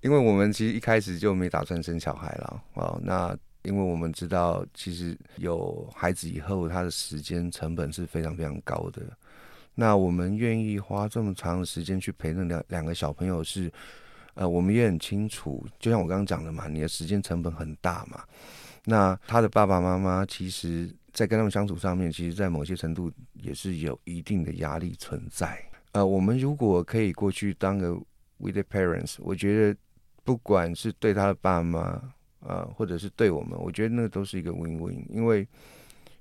[0.00, 2.98] 因为我们其实一开始就没打算生小孩了啊。
[3.02, 9.02] 那因为我们知道，其实有孩子以后，他的时间成本是非常非常高的。
[9.74, 13.70] 那我们愿意花这么长的时间去陪那两两个小朋友是，
[14.34, 18.24] 呃，我们也很清楚，就像我刚刚讲的嘛，你的时间成本很大嘛。
[18.86, 25.62] 那他的爸爸妈妈其实，在跟他们相处上面，其实，在某些程度也是有一定的压力存在。
[25.92, 27.90] 呃，我们如果可以过去当个
[28.38, 29.78] with the parents，我觉得
[30.24, 32.00] 不管是对他的爸妈，
[32.40, 35.46] 呃，或者是对我们，我觉得那都是一个 win-win，因为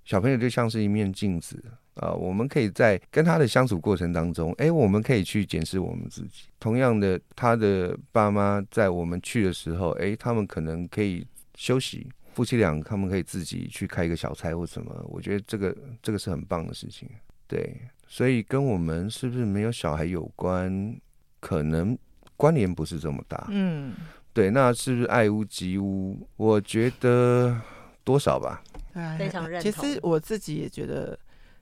[0.03, 1.63] 小朋友就像是一面镜子。
[1.95, 6.45] 啊，我们可以在跟他的相处过程当中，哎，我们可以去检视我们自己。
[6.57, 15.05] 同样的，他的爸妈在我们去的时候，哎，他们可能可以休息，夫妻俩他们可以自己去开一个小差或什么。
[15.09, 17.09] 我觉得这个这个是很棒的事情。
[17.49, 17.75] 对，
[18.09, 20.99] 所以跟我们是不是没有小孩有关，
[21.39, 21.97] 可能
[22.35, 23.47] 关联不是这么大。
[23.49, 23.95] 嗯，
[24.33, 26.27] 对，那是不是爱屋及乌？
[26.35, 27.57] 我觉得
[28.03, 28.61] 多少吧。
[28.93, 29.71] 对，非常认同。
[29.71, 31.17] 其实我自己也觉得。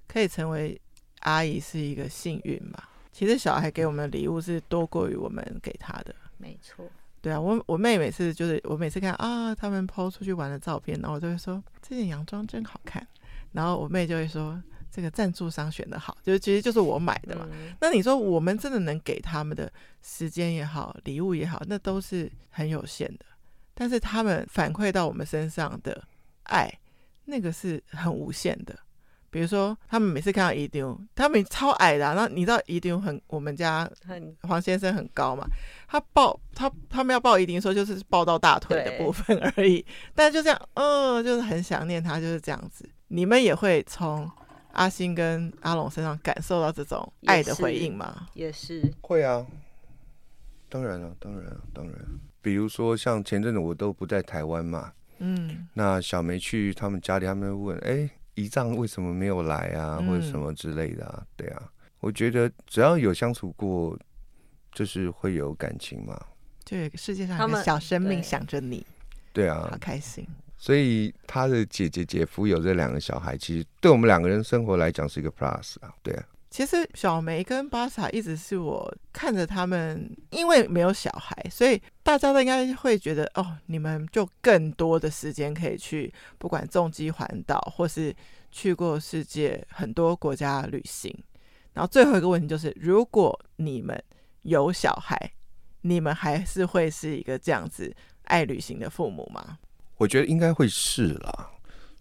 [0.10, 0.80] 可以成为
[1.20, 2.89] 阿姨是一个幸运吧。
[3.12, 6.16] 其实小孩给我们的礼物是多过于我们给他的。
[6.38, 6.89] 没错。
[7.22, 13.06] 对啊，我我妹每次就是我每次看啊，他们 PO 出去玩的照片，然后我就会说这件洋装真好看。
[13.52, 14.58] 然后我妹就会说
[14.98, 17.48] 这个赞助商选的好，就是其实就是我买的嘛。
[17.52, 17.76] 嗯。
[17.80, 19.72] 那你说我们真的能给他们的
[20.02, 23.26] 时间也好，礼物也好，那都是很有限的。
[23.76, 26.04] 但是他们反馈到我们身上的
[26.45, 26.68] 爱，
[27.26, 28.76] 那个是很无限的。
[29.30, 32.14] 比如说，他们每次看到一丢，他们超矮的、啊。
[32.16, 33.88] 那你知道一丢很，我们家
[34.41, 35.45] 黄先生很高嘛？
[35.88, 39.86] 他抱他，他们要抱一丢，说就是抱到大腿的部分 而已。
[40.16, 42.89] 但就这样，嗯，就是很想念他，就是这样子。
[43.10, 44.30] 你们也会从
[44.78, 48.28] 阿星跟阿龙身上感受到这种爱的回应吗？
[48.34, 49.46] 也是，也是会啊，
[50.70, 51.96] 当然了，当然了，当然。
[52.42, 58.10] 比如说，像前阵子我都不在台湾嘛，嗯，那小梅去他们家里，他们会问，哎、欸。
[58.38, 61.16] 姨丈为什么没有来啊，或者什么之类的啊？
[61.18, 63.98] 嗯、对啊，我觉得只要有相处过，
[64.72, 66.16] 就是会有感情嘛。
[66.64, 68.86] 对，世界上有个小生命想着你，
[69.34, 70.24] 对啊，好开心。
[70.58, 75.93] 所以他的姐姐姐夫有这两个小孩，其实对我们两个人生活来讲是一个 plus 啊。
[76.01, 76.24] 对啊。
[76.49, 88.16] 其实小梅跟巴萨一直是我看着他们，因为没有小孩，所以大家都应该会觉得哦，你们就更多的时间可以去，不管重机环岛，或是
[88.49, 91.14] 去过世界很多国家旅行。
[91.74, 94.01] 然后最后一个问题就是，如果你们
[94.43, 95.34] 有小孩，
[95.82, 97.93] 你们还是会是一个这样子
[98.24, 99.60] 爱旅行的父母吗？
[99.98, 101.52] 我觉得应该会是啦。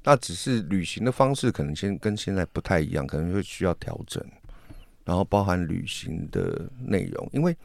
[0.04, 4.24] 那只是旅行的方式可能先跟现在不太一样，可能会需要调整，
[5.04, 7.56] 然后包含旅行的内容，因为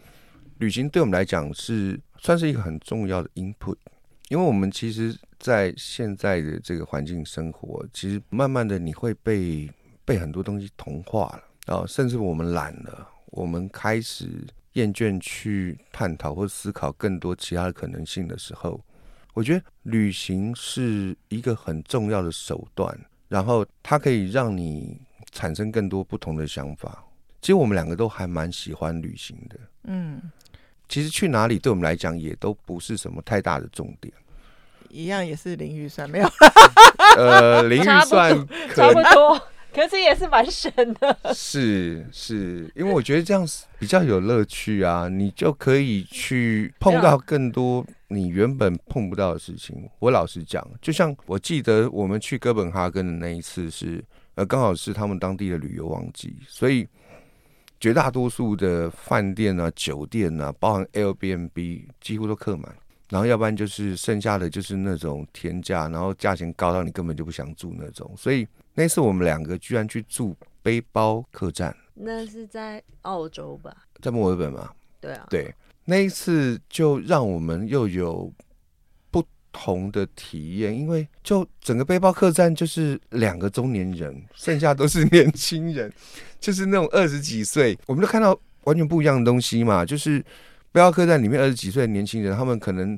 [0.58, 3.76] 旅行对我们来讲是算是一个很重要的 input，
[4.30, 9.70] 因为我们其实，在现在的这个环境生活，其实慢慢的你会被
[10.04, 11.26] 被很多东西同化
[11.68, 14.28] 了啊，甚至我们懒了，我们开始
[14.74, 18.82] 厌倦去探讨或思考更多其他的可能性的时候，
[19.34, 25.00] 我觉得旅行是一个很重要的手段，然后它可以让你
[25.32, 27.04] 产生更多不同的想法。
[27.42, 30.22] 其实我们两个都还蛮喜欢旅行的，嗯，
[30.88, 34.14] 其实去哪里对我们来讲也都不是什么太大的重点，
[34.90, 36.30] 一样也是零预算没有，
[37.18, 38.30] 呃，零预算
[38.76, 39.42] 差不多，
[39.76, 43.48] 可是也是蛮省的，是是，因为我觉得这样
[43.80, 49.90] 比较有乐趣啊，你就可以去碰到更多你原本碰不到的事情。
[50.00, 54.04] 我老实讲，就像我记得我们去哥本哈根的那一次是，
[54.36, 56.88] 呃，刚好是他们当地的旅游旺季，所以。
[57.80, 62.72] 绝大多数的饭店啊、酒店啊，包含 Airbnb，几乎都客满。
[63.10, 68.14] 然后要不然就是剩下的就是那种天价，然后价钱高到你根本就不想住那种。
[68.16, 71.76] 所以那次我们两个居然去住背包客栈。
[71.94, 73.76] 那是在澳洲吧？
[74.02, 74.70] 在墨尔本嘛？
[75.00, 75.28] 对啊。
[75.30, 75.54] 对，
[75.86, 78.32] 那一次就让我们又有
[79.10, 79.24] 不。
[79.54, 85.92] 同的体验，因为就整个背包客栈就是两个中年人，剩下都是年轻人，
[86.40, 89.86] 就是那种二十几岁，我们就看到完全不一样的东西嘛。
[89.86, 90.20] 就是
[90.72, 92.98] 背包客栈里面二十几岁的年轻人，他们可能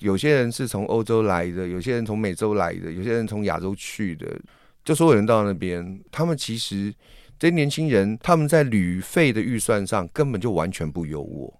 [0.00, 4.38] 有些人是从欧洲来的，有些人从美洲来的，有些人从亚洲去的，
[4.86, 6.94] 就所有人到那边，他们其实
[7.38, 11.52] 这些年轻人，他们在旅费的预算上根本就完全不优渥。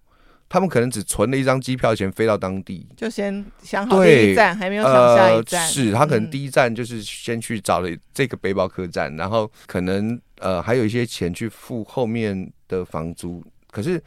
[0.47, 5.61] 他们可能只存了一张机票钱飞到当地，就先想好第一站，还没有想下一站。
[5.61, 13.43] 呃、是他可能第一站就是先去找了这个背包客栈，嗯、然后可能呃还有一些钱去付后面的房租。
[13.69, 14.01] 可是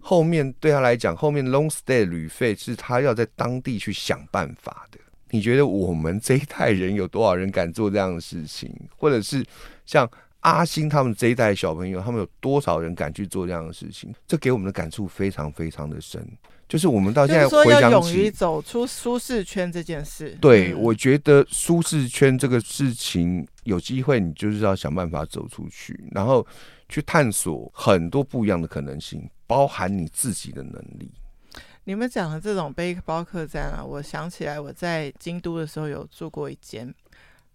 [0.00, 5.00] 后面对他来讲，后面 long stay 旅费是他要在当地去想办法的。
[5.34, 8.70] 你觉得我们这一代人有多少人敢做这样的事情？
[8.96, 9.44] 或者是
[9.84, 10.08] 像？
[10.44, 14.12] 阿星他们这一代小朋友，他们有多少人敢去做这样的事情？
[14.26, 16.22] 这给我们的感触非常非常的深。
[16.68, 20.36] 就是我们到现在回想起，勇于走出舒适圈这件事。
[20.42, 26.46] 对，嗯、我觉得舒适圈这个事情，有机会你就是要想办法走出去，然后
[26.90, 31.10] 去探索很多不一样的可能性，包含你自己的能力。
[31.84, 36.92] 你们讲的这种背包客栈啊，我想起来我在京都的时候有住过一间。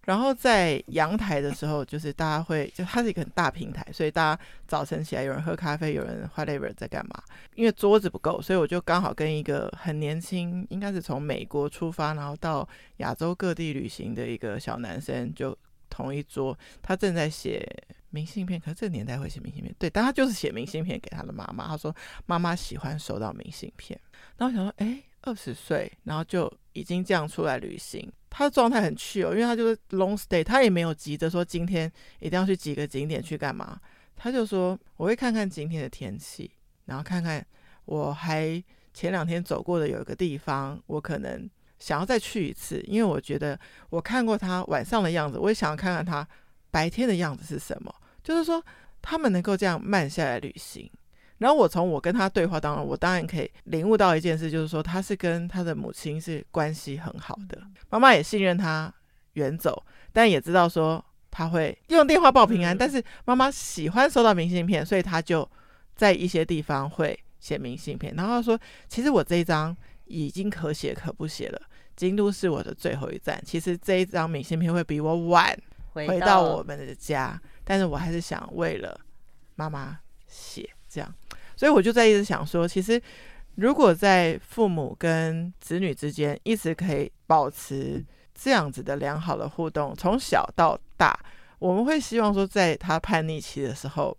[0.06, 7.22] 然后在阳台的时候，就是大家会，就它是一个很大平台，所以大家早晨起来有人喝咖啡，有人 whatever 在干嘛。
[7.54, 12.66] 因为桌子不够，所以我就刚好跟一个很年轻，应该是从美国出发，然后到
[12.96, 15.56] 亚洲各地旅行的一个小男生就
[15.90, 16.56] 同一桌。
[16.80, 17.64] 他正在写
[18.10, 21.66] 明信片，可是这个年代会写明信片，对，但他就是写明信片给他的妈妈。
[21.68, 21.94] 他说
[22.26, 23.98] 妈妈喜欢收到明信片。
[24.36, 28.10] 然后我想说，哎，二十岁，然后就已经这样出来旅行。
[28.28, 31.90] 他的状态很 chill，因为他就是 long stay，他也没有急着说今天
[32.20, 33.80] 一定要去几个景点去干嘛。
[34.16, 36.50] 他就说我会看看今天的天气，
[36.84, 37.44] 然后看看
[37.86, 41.48] 我还前两天走过的有一个地方，我可能
[41.78, 43.58] 想要再去一次，因为我觉得
[43.88, 46.26] 我看过他晚上的样子，我也想要看看他
[46.70, 47.92] 白天的样子是什么。
[48.22, 48.62] 就是说
[49.02, 50.90] 他们能够这样慢下来旅行。
[51.38, 57.58] 然后我从我跟他对话当中，我当然可以领悟到一件事，就是说他是跟他的母亲是关系很好的，
[57.88, 58.92] 妈妈也信任他
[59.32, 62.76] 远走，但也知道说他会用电话报平安。
[62.76, 65.48] 但是妈妈喜欢收到明信片，所以他就
[65.96, 68.14] 在一些地方会写明信片。
[68.14, 71.62] 然后他说：“其实我这一张已经可写可不写了，
[71.96, 73.42] 京都是我的最后一站。
[73.46, 75.58] 其实这一张明信片会比我晚
[75.92, 79.00] 回到我们的家，但是我还是想为了
[79.54, 81.14] 妈妈写这样。”
[81.56, 83.00] 所以我就在一直想说，其实
[83.56, 88.02] 如果在父母跟子女之间一直可以保持
[88.34, 91.18] 这样子的良好的互动，从小到大，
[91.58, 94.16] 我们会希望说，在他叛逆期的时候，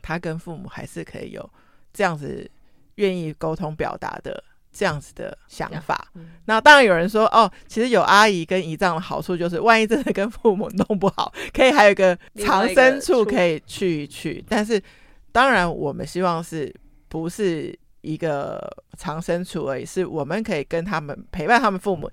[0.00, 1.50] 他跟父母还是可以有
[1.92, 2.50] 这样子
[2.94, 4.42] 愿意沟通表达的
[4.74, 6.08] 这样子的想法。
[6.46, 14.82] 那当然有人说，哦，其实有阿姨跟姨丈的好处就是，万一真的跟父母弄不好， 可以还有一个藏身处可以去一去，但是。
[15.34, 16.72] 当然，我们希望是
[17.08, 18.60] 不是一个
[18.96, 22.08] 藏身处而已，是我们可以跟他们陪伴他们父母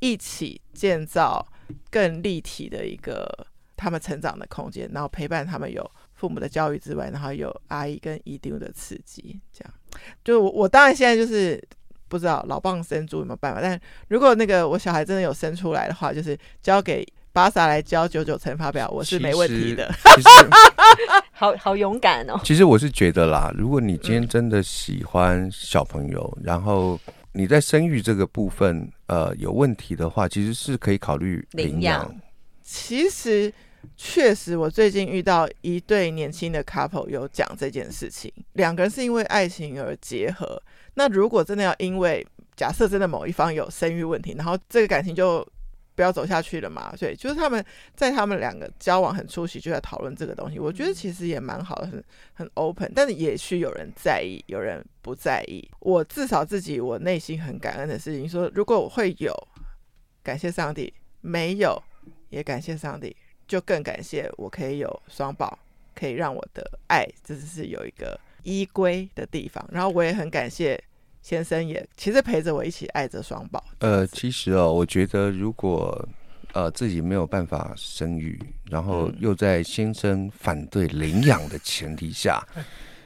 [0.00, 1.46] 一起建造
[1.88, 3.46] 更立体的一个
[3.76, 9.72] 他们成长的空间，然后陪伴他们有父母的教育之外，然后有阿姨跟姨丢的刺激，这样。
[10.24, 11.62] 就我我当然现在就是
[12.08, 17.06] 不知道老蚌生珠有没有办法，但如果那个我小孩真的有生出来的话，就是交给。
[17.34, 19.92] 巴萨来交九九乘法表，我是没问题的。
[21.34, 22.40] 好好勇敢哦。
[22.44, 26.96] 其实我是觉得啦，如果你今天真的喜欢小朋友，嗯、然后
[27.32, 32.08] 你在生育这个部分呃有问题的话，其实是可以考虑领养。
[32.62, 33.52] 其实
[33.96, 40.60] 确实，我最近遇到一对年轻的 couple 有讲这件事情，两个人是因为爱情而结合。
[40.94, 42.26] 那如果真的要因为
[42.56, 45.46] 假设真的某一方有生育问题，然后这个感情就
[45.96, 46.94] 不要走下去了嘛？
[46.96, 47.64] 所以就是他们
[47.94, 52.04] 在他们两个交往很初期就在讨论这个东西，我觉得其实也蛮好的，很
[52.34, 52.90] 很 open。
[52.94, 55.68] 但是也许有人在意，有人不在意。
[55.80, 59.32] 我至少自己我内心很感恩的事情，说如果我会有，
[60.22, 61.80] 感谢上帝；没有，
[62.30, 63.16] 也感谢上帝，
[63.46, 65.58] 就更感谢我可以有双宝，
[65.94, 69.64] 可以让我的爱这只是有一个依归的地方。
[69.70, 70.82] 然后我也很感谢。
[71.22, 73.64] 先生也其实陪着我一起爱着双宝。
[73.78, 76.06] 呃，其实哦，我觉得如果
[76.52, 78.38] 呃自己没有办法生育，
[78.70, 82.62] 然后又在先生反对领养的前提下，嗯、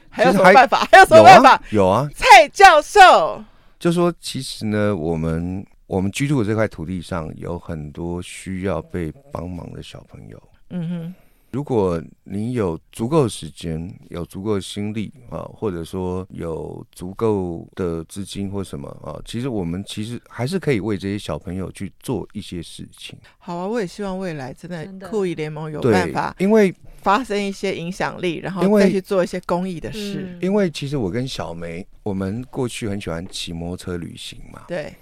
[0.09, 0.85] 还有什么办法？
[0.91, 1.63] 还有什么办法？
[1.71, 3.41] 有啊，蔡教授
[3.79, 10.41] 就说，其实呢，我们我们居住的这块土地上有很多需要被帮忙的小朋友。
[10.69, 11.15] 嗯哼。
[11.51, 23.17] 如果你有足够的时间，有足够的心力啊，或者说有足够的资金或什么啊，其实我们其实还是可以为这些小朋友去做一些事情。
[23.39, 26.71] 好啊，我也希望未来真的酷艺联盟有办法，因为
[27.01, 30.37] 发生一些影响力，然后再去做一些公益的事。
[30.39, 34.65] 因为其实我跟小梅，我们过去很喜欢骑摩托车旅行嘛。
[34.67, 34.93] 对。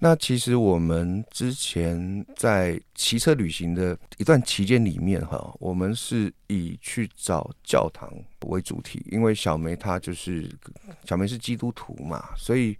[0.00, 8.08] 那其实我们之前在骑车旅行的一段期间里面，哈，我们是以去找教堂
[8.46, 10.48] 为主题，因为小梅她就是
[11.04, 12.78] 小梅是基督徒嘛，所以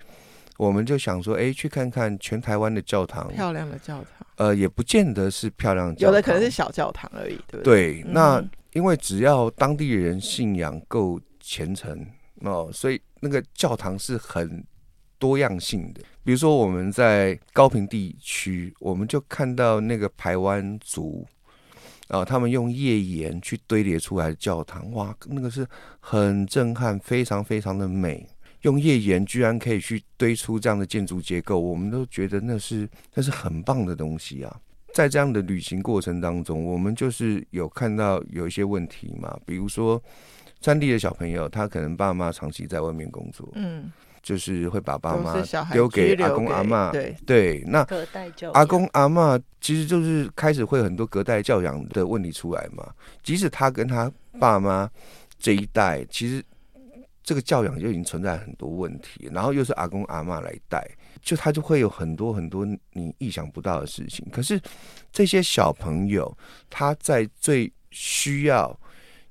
[0.56, 8.02] 我们就想说，哎，去看看全台湾的教堂，漂亮的教堂，呃，也不见得是漂亮的教堂，有的可能是小教堂而已，对不对？
[8.02, 8.40] 对，那
[8.74, 12.06] 因为只要当地人信仰够虔诚
[12.42, 14.64] 哦，所以那个教堂是很
[15.18, 16.00] 多样性的。
[16.28, 21.26] 比如说，我们在高平地区，我们就看到那个排湾族，
[22.08, 25.66] 啊，他们用页岩去堆叠出来的教堂，哇，那个是
[26.00, 28.28] 很震撼，非常非常的美。
[28.60, 34.54] 用页岩居然可以去堆出这样的建筑结构，我们都觉得那是 那是很棒的东西啊。
[34.92, 39.98] 在这样的旅行过程当中，我们就是有看到有一些问题嘛，比如说
[40.60, 43.90] 山地的小朋友，他可能爸妈长期在外面工作，嗯。
[44.28, 47.78] 就是会把爸妈丢给阿公阿嬷，对对，那
[48.52, 52.86] 阿公阿嬷其实就是开始会有很多隔代教养的问题出来嘛。
[53.22, 54.86] 即使他跟他爸妈
[55.38, 56.44] 这一代，其实
[57.22, 60.86] 这个教养就已经存在很多问题，然后又是阿公阿嬷来带，
[61.22, 64.26] 就他就会有很多很多你意想不到的事情。
[64.30, 64.60] 可是
[65.10, 66.36] 这些小朋友
[66.68, 68.78] 他在最需要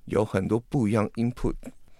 [0.06, 1.54] 有很多不一样 input。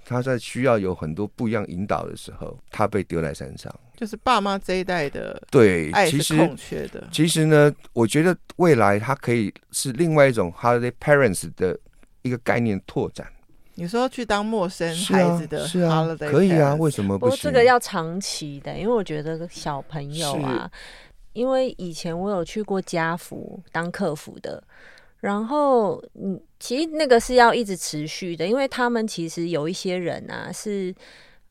[0.10, 7.06] 他在需要有很多不一样引导的时候，他被丢在山上，就是爸妈这一代的对，爱是空缺的。
[7.12, 11.78] 其实呢，我觉得未来他可以是另外一种 holiday parents 的
[12.22, 13.28] 一个概念拓展。
[13.76, 17.30] 你说去当陌生孩子的 holiday 是啊，是啊，可以啊，为什么不行？
[17.30, 20.72] 不过这个要长期的，因为我觉得小朋友啊，
[21.34, 24.64] 因为以前我有去过家福当客服的。
[25.28, 30.96] 然后，嗯，其实那个是要一直持续的，因为他们其实有一些人啊，是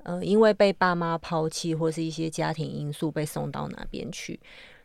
[0.02, 4.40] 呃，因为被爸妈抛弃或是一些家庭因素被送到哪边去，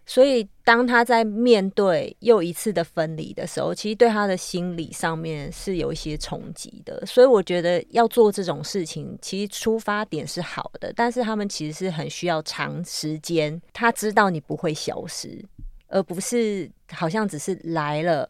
[0.06, 7.06] 所以当他在面对又一次的分离的时候，其实对他的心理上面是有一些冲击的。
[7.06, 15.42] 所以我觉得要做这种事情，其实出发点是好的，但是他们其实是很需要长时间，他知道你不会消失，
[15.88, 18.28] 而不是好像只是来了。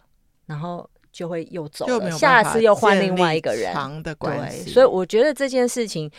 [0.51, 3.71] 然后就会又走了，下次又换另外一个人。
[3.73, 6.11] 长的关系，所以我觉得这件事情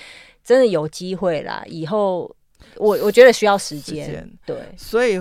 [0.42, 1.62] 真的有机会啦。
[1.66, 2.34] 以后
[2.76, 5.18] 我我觉得需要时间，对，所以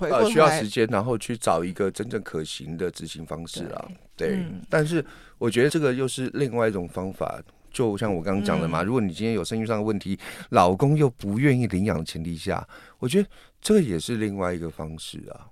[0.00, 3.88] 呃，需要时间，然后去找一个真正可行的执行方式啊。
[4.16, 5.04] 对，对嗯，但是
[5.38, 7.40] 我觉得这个又是另外一种方法。
[7.70, 10.18] 就像我刚刚讲的嘛，嗯，如果你今天有生育上的问题，
[10.50, 12.66] 老公又不愿意领养的前提下，
[12.98, 13.28] 我觉得
[13.60, 15.46] 这个也是另外一个方式啊。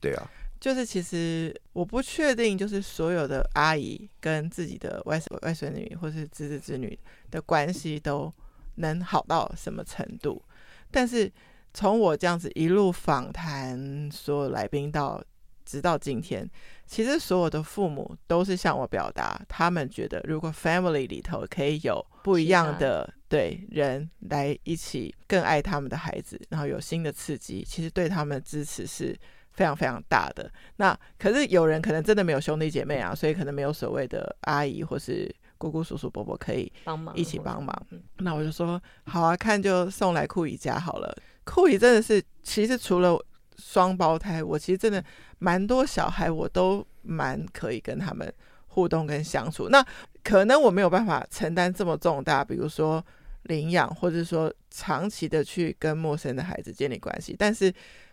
[0.00, 0.30] 对啊。
[0.62, 6.96] 就是其实我不确定，就是所有的阿姨跟自己的外孙外孙女或是侄子侄女
[7.32, 8.32] 的关系都
[8.76, 10.40] 能好到什么程度。
[10.88, 11.28] 但是
[11.74, 15.20] 从我这样子一路访谈所有来宾到
[15.64, 16.48] 直到今天，
[16.86, 29.18] 其实所有的父母都是向我表达，他们觉得如果 family 里头可以有不一样的对人来一起更爱他们的孩子，然后有新的刺激，其实对他们的支持是。
[29.52, 37.86] 非常非常大的，那可是有人可能真的没有兄弟姐妹啊，所以可能没有所谓的阿姨或是姑姑、叔叔、伯伯可以帮忙一起帮忙。
[38.18, 41.14] 那我就说好啊，看就送来库姨家好了。
[41.44, 43.18] 库姨真的是，其实除了
[43.58, 45.04] 双胞胎，我其实真的
[45.38, 48.32] 蛮多小孩，我都蛮可以跟他们
[48.68, 49.68] 互动跟相处。
[49.68, 49.84] 那
[50.24, 53.04] 可能我没有办法承担这么重大，比如说
[53.44, 57.36] 领养，或者说长期的去跟陌生的孩子建立关系。
[57.38, 57.72] 但是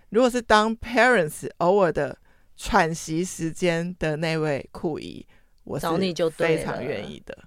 [0.09, 2.17] 如果是当 parents 偶尔的
[2.57, 5.25] 喘息时间的那位酷姨，
[5.63, 5.85] 我是
[6.35, 7.37] 非常愿意的。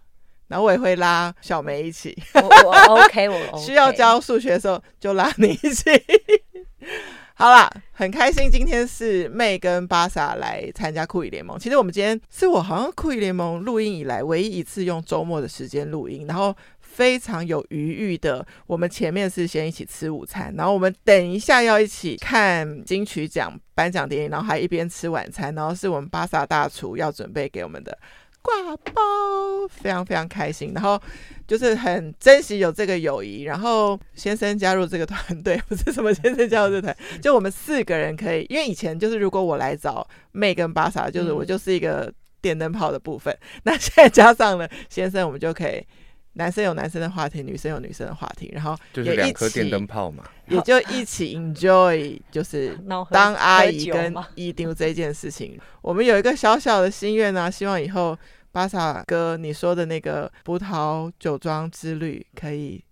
[0.49, 5.91] 然后我也会拉小梅一起，我，我 OK，我 OK 需要教数学的时候就拉你一起。
[7.35, 11.59] 好啦，很开心，今天是妹跟巴萨来参加酷姨联盟。
[11.59, 16.55] 其实我们今天是我好像酷姨联盟录音以来唯一一次用周末的时间录音，然后
[16.95, 18.47] 非常有余裕的。
[18.67, 27.97] 我们前面是先一起吃午餐，然后我们等一下要一起看金曲奖颁奖典礼，然后还一边吃晚餐，然后是我们巴萨大厨要准备给我们的。
[28.45, 31.01] 挂包非常非常开心，然后
[31.47, 33.43] 就是很珍惜有这个友谊。
[33.43, 38.45] 然后先生加入这个团队，不是什么先生加入这个团， 就我们四个人可以。
[38.51, 43.33] 因为以前就是如果我来找妹跟巴萨，就是我就是一个电灯泡的部分。
[43.63, 45.87] 那现在加上了先生，我们就可以。
[46.35, 52.75] 男生有男生的话题，女生有女生的话题，然后就是两颗电灯泡嘛，也就一起 enjoy，就是
[53.11, 55.61] 当阿姨跟姨丢这件事情。
[55.83, 58.19] 我们有一个小小的心愿呢、啊，希望以后
[58.51, 62.83] 巴萨哥你说的那个葡萄酒庄之旅可以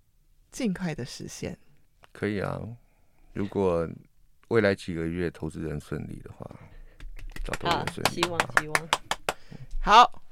[0.51, 1.57] 尽快的实现。
[2.13, 2.61] 可以啊，
[3.33, 3.89] 如果
[4.49, 6.45] 未来几个月投资人顺利的话，
[7.43, 8.89] 找到人顺利，希望希望
[9.81, 10.23] 好。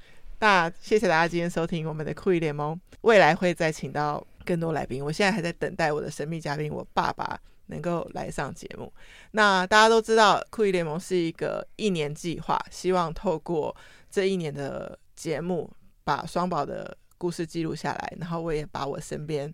[0.40, 5.04] 那谢谢大家今天收听我们的酷姨联盟，未来会再请到更多来宾。
[5.04, 8.92] 我现在还在等待我的神秘嘉宾，我爸爸能够来上节目。
[9.32, 13.74] 那大家都知道酷姨联盟是一个一年计划，希望透过
[14.10, 15.70] 这一年的节目，
[16.02, 19.52] 把双宝的故事记录下来，然后我也把我身边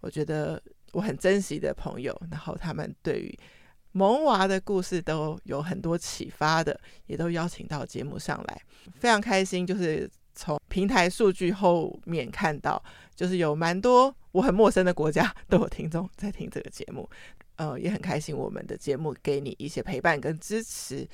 [0.00, 0.62] 我觉得
[0.92, 3.38] 我很珍惜的朋友，然后他们对于
[3.92, 8.62] 萌娃的故事都有很多启发的，也都邀请到节目上来，
[8.98, 10.10] 非常开心，就是。
[10.72, 12.82] 平台数据后面看到，
[13.14, 17.06] 就是有蛮多我很陌生的国家都有听众在听这个节目，
[17.56, 21.06] 呃，也很开心我们的节目给你一些陪伴跟支持。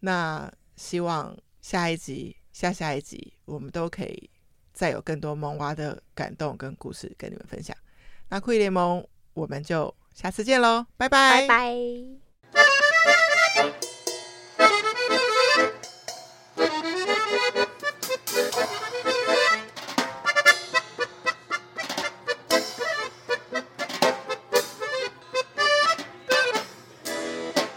[0.00, 4.30] 那希望下一集、下下一集，我们都可以
[4.72, 7.76] 再有更多萌娃的感动跟故事跟你们分享。
[8.30, 12.91] 那酷姨联盟，我们就下次见喽，拜，拜拜。